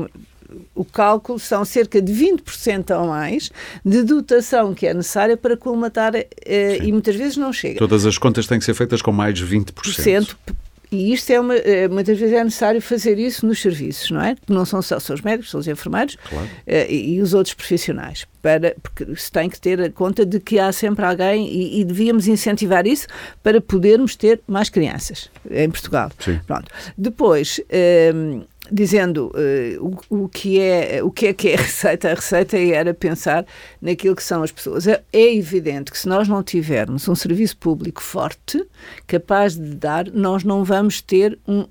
[0.75, 3.51] o cálculo são cerca de 20% ou mais
[3.85, 7.79] de dotação que é necessária para colmatar eh, e muitas vezes não chega.
[7.79, 10.37] Todas as contas têm que ser feitas com mais de 20%.
[10.91, 14.37] E isto é uma, eh, muitas vezes é necessário fazer isso nos serviços, não é?
[14.49, 16.49] Não são só os médicos, são os enfermeiros claro.
[16.67, 18.27] Eh, e, e, os outros profissionais.
[18.41, 21.85] Para, porque se tem que ter a conta de que há sempre alguém e, e
[21.85, 23.07] devíamos incentivar isso
[23.43, 26.11] para podermos ter mais crianças em Portugal.
[26.19, 26.41] Sim.
[26.47, 26.71] Pronto.
[26.97, 27.61] Depois.
[27.69, 32.11] Ehm, dizendo uh, o, o, que é, o que é que é a receita.
[32.11, 33.47] A receita era pensar
[33.81, 34.87] naquilo que são as pessoas.
[34.87, 38.65] É, é, evidente que se nós não tivermos um serviço público forte,
[39.07, 41.67] capaz de dar, nós não vamos ter um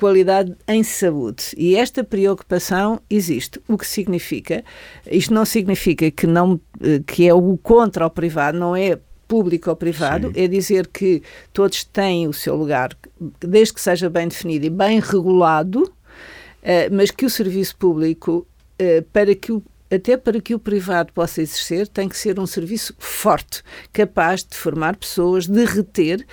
[0.00, 1.44] qualidade em saúde.
[1.58, 3.60] E esta preocupação existe.
[3.68, 4.64] O que significa?
[5.06, 8.98] Isto não significa que não eh, que é o contra o privado, não é
[9.30, 10.42] público ou privado, Sim.
[10.42, 11.22] é dizer que
[11.52, 12.90] todos têm o seu lugar,
[13.38, 18.44] desde que seja bem definido e bem regulado, uh, mas que o serviço público,
[18.82, 19.62] uh, para que o
[19.92, 23.60] até para que o privado possa exercer, tem que ser um serviço forte,
[23.92, 26.24] capaz de formar pessoas, de reter,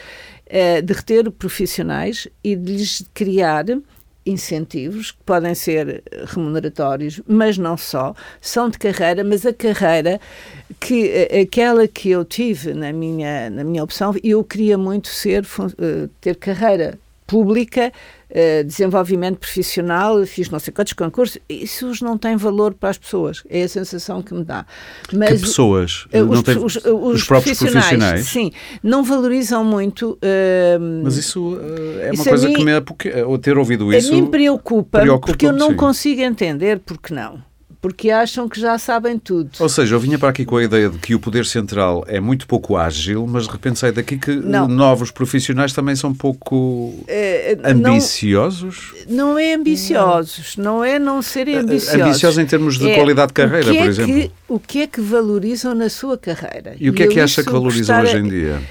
[0.45, 3.65] uh, de reter profissionais e de lhes criar
[4.27, 10.19] incentivos que podem ser remuneratórios, mas não só, são de carreira, mas a carreira
[10.79, 15.45] que aquela que eu tive na minha na minha opção, eu queria muito ser
[15.79, 17.91] eh, ter carreira pública,
[18.31, 23.43] uh, desenvolvimento profissional, fiz não sei quantos concursos, isso não tem valor para as pessoas,
[23.49, 24.65] é a sensação que me dá.
[25.13, 26.05] Mas, que pessoas?
[26.05, 30.13] Uh, os, tem, os, os, os, próprios profissionais, profissionais, Sim, não valorizam muito.
[30.13, 31.59] Uh, Mas isso
[32.01, 33.11] é uma coisa mim, que me é porque,
[33.41, 34.11] ter ouvido isso.
[34.11, 35.75] A mim preocupa, preocupa porque eu não sim.
[35.75, 37.45] consigo entender porque não
[37.81, 39.51] porque acham que já sabem tudo.
[39.59, 42.19] Ou seja, eu vinha para aqui com a ideia de que o poder central é
[42.19, 44.67] muito pouco ágil, mas de repente sai daqui que não.
[44.67, 48.93] novos profissionais também são pouco é, ambiciosos.
[49.07, 50.77] Não, não, é ambiciosos, não.
[50.77, 52.01] não é não serem eh, ambiciosos.
[52.01, 54.13] Ambiciosos em termos de é, qualidade de carreira, é por exemplo.
[54.13, 56.75] Que, o que é que valorizam na sua carreira?
[56.79, 58.61] E o que é que acha que valorizam hoje em dia?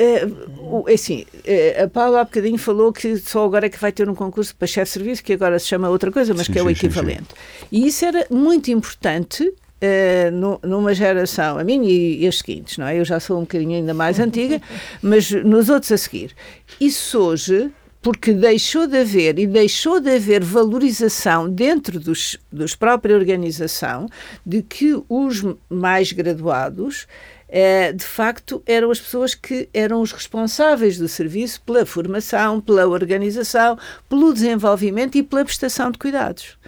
[0.00, 4.08] É, assim, é, a Paula há bocadinho falou que só agora é que vai ter
[4.08, 6.58] um concurso para chefe de serviço, que agora se chama outra coisa, mas sim, que
[6.60, 7.18] é o equivalente.
[7.18, 7.66] Sim, sim.
[7.72, 12.88] E isso era muito importante Uh, numa geração, a minha e, e, as seguintes, não
[12.88, 12.98] é?
[12.98, 14.60] Eu já sou um bocadinho ainda mais antiga,
[15.00, 16.34] mas nos outros a seguir.
[16.80, 17.70] Isso hoje
[18.02, 24.08] porque deixou de haver e deixou de haver valorização dentro dos, dos própria organização
[24.44, 27.06] de que os mais graduados
[27.48, 32.86] é, de facto, eram as pessoas que eram os responsáveis do serviço pela formação, pela
[32.86, 36.58] organização, pelo desenvolvimento e pela prestação de cuidados.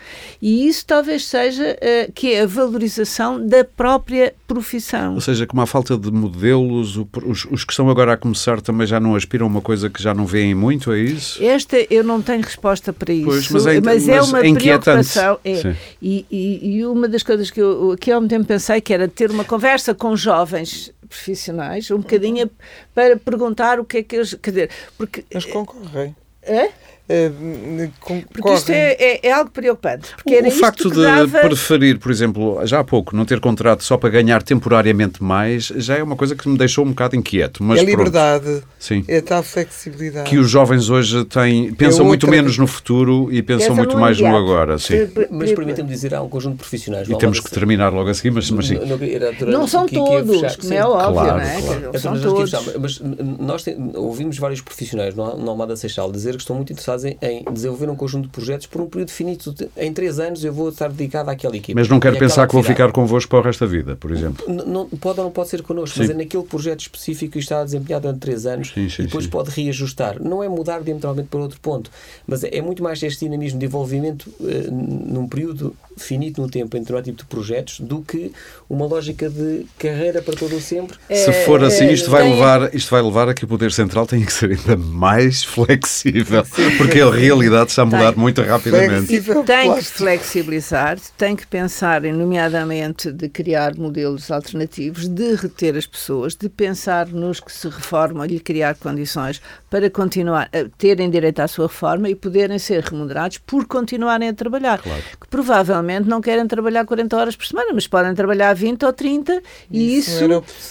[0.41, 5.15] E isso talvez seja uh, que é a valorização da própria profissão.
[5.15, 8.87] Ou seja, como há falta de modelos, os, os, que estão agora a começar também
[8.87, 11.43] já não aspiram a uma coisa que já não veem muito, é isso?
[11.45, 15.39] Esta eu não tenho resposta para isso, pois, mas, é, mas, é uma é preocupação.
[15.45, 18.95] É, e, e, e, uma das coisas que eu aqui ao mesmo tempo pensei que
[18.95, 20.70] era ter uma conversa com jovens
[21.11, 22.49] profissionais, um bocadinho
[22.95, 24.33] para perguntar o que é que eles.
[24.35, 25.25] Quer dizer, porque.
[25.31, 26.17] Eles concorrem.
[26.43, 26.71] É?
[27.11, 27.91] Uh,
[28.33, 30.11] porque isto é, é, é, algo preocupante.
[30.15, 31.41] Porque o, o facto de dava...
[31.41, 35.97] preferir, por exemplo, já há pouco, não ter contrato só para ganhar temporariamente mais, já
[35.97, 37.65] é uma coisa que me deixou um bocado inquieto.
[37.65, 39.05] Mas é liberdade, Sim.
[39.09, 40.31] é tal flexibilidade.
[40.31, 44.21] Que os jovens hoje têm, pensam é muito menos no futuro e pensam muito mais
[44.21, 44.79] no agora.
[44.79, 45.09] Sim.
[45.33, 47.09] Mas permitam-me dizer, há um conjunto de profissionais.
[47.09, 48.79] E temos que terminar logo a seguir, mas, mas sim.
[48.79, 51.63] Não, não são todos, como é óbvio, claro, não é?
[51.63, 51.99] Claro.
[51.99, 52.53] São todos.
[52.79, 53.65] Mas nós
[53.95, 58.25] ouvimos vários profissionais no Almada Seixal dizer que estão muito interessados em desenvolver um conjunto
[58.25, 59.55] de projetos por um período finito.
[59.77, 61.75] Em três anos eu vou estar dedicado àquela equipe.
[61.75, 64.45] Mas não quero pensar que vou ficar convosco para o resto da vida, por exemplo.
[64.49, 66.01] Não, pode ou não pode ser connosco, sim.
[66.01, 69.27] mas é naquele projeto específico que está desempenhado durante três anos sim, sim, e depois
[69.27, 70.23] pode reajustar.
[70.23, 71.91] Não é mudar diametralmente para outro ponto,
[72.27, 76.81] mas é muito mais este dinamismo de envolvimento uh, num período finito no tempo em
[76.81, 78.33] determinado tipo de projetos do que
[78.69, 80.97] uma lógica de carreira para todo o sempre.
[81.09, 84.07] Se for assim, é, isto vai, levar, isto vai levar a que o Poder Central
[84.07, 86.45] tenha que ser ainda mais flexível,
[86.79, 88.21] porque a realidade está a mudar tem.
[88.21, 89.21] muito rapidamente.
[89.45, 96.35] Tem que flexibilizar, tem que pensar, nomeadamente, de criar modelos alternativos, de reter as pessoas,
[96.35, 101.49] de pensar nos que se reformam e criar condições para continuar a terem direito à
[101.49, 104.81] sua reforma e poderem ser remunerados por continuarem a trabalhar.
[104.81, 105.03] Claro.
[105.21, 109.43] Que provavelmente não querem trabalhar 40 horas por semana, mas podem trabalhar 20 ou 30
[109.71, 110.25] e isso.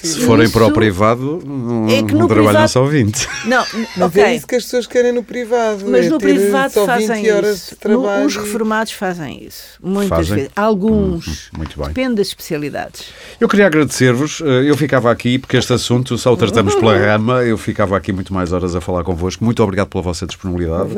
[0.04, 2.84] isso se forem isso, para o privado, não, é que no não trabalham privado, só
[2.86, 3.30] 20.
[3.46, 3.66] Não,
[3.98, 4.24] mas okay.
[4.24, 5.86] é isso que as pessoas querem no privado.
[5.88, 7.76] Mas é no privado fazem isso.
[7.86, 9.64] No, os reformados fazem isso.
[9.82, 10.36] Muitas fazem?
[10.36, 10.52] vezes.
[10.56, 11.28] Alguns.
[11.28, 11.88] Hum, muito bem.
[11.88, 13.08] Depende das especialidades.
[13.40, 14.42] Eu queria agradecer-vos.
[14.42, 17.44] Eh, eu ficava aqui, porque este assunto só o tratamos pela rama.
[17.44, 19.44] Eu ficava aqui muito mais horas a falar convosco.
[19.44, 20.90] Muito obrigado pela vossa disponibilidade.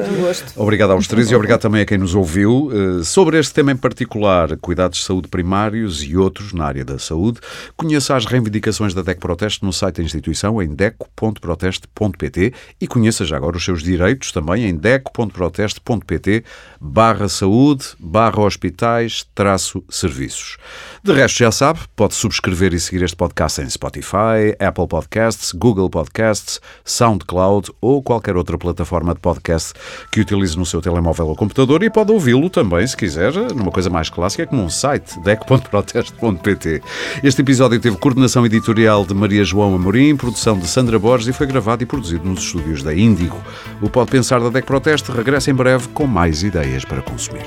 [0.55, 2.71] Obrigado aos três e obrigado também a quem nos ouviu.
[2.71, 6.99] Eh, sobre este tema em particular, cuidados de saúde primários e outros na área da
[6.99, 7.39] saúde,
[7.75, 13.37] conheça as reivindicações da DEC Proteste no site da instituição em deco.proteste.pt e conheça já
[13.37, 16.43] agora os seus direitos também em deco.proteste.pt
[16.79, 20.57] barra saúde, barra hospitais, traço serviços.
[21.03, 25.89] De resto, já sabe, pode subscrever e seguir este podcast em Spotify, Apple Podcasts, Google
[25.89, 29.73] Podcasts, SoundCloud ou qualquer outra plataforma de podcast
[30.11, 33.89] que utilize no seu telemóvel ou computador e pode ouvi-lo também, se quiser, numa coisa
[33.91, 36.81] mais clássica, como um site, deco.proteste.pt.
[37.23, 41.47] Este episódio teve coordenação editorial de Maria João Amorim, produção de Sandra Borges e foi
[41.47, 43.37] gravado e produzido nos estúdios da Índigo.
[43.81, 47.45] O Pode Pensar da DEC Proteste regressa em breve com mais ideias para consumir.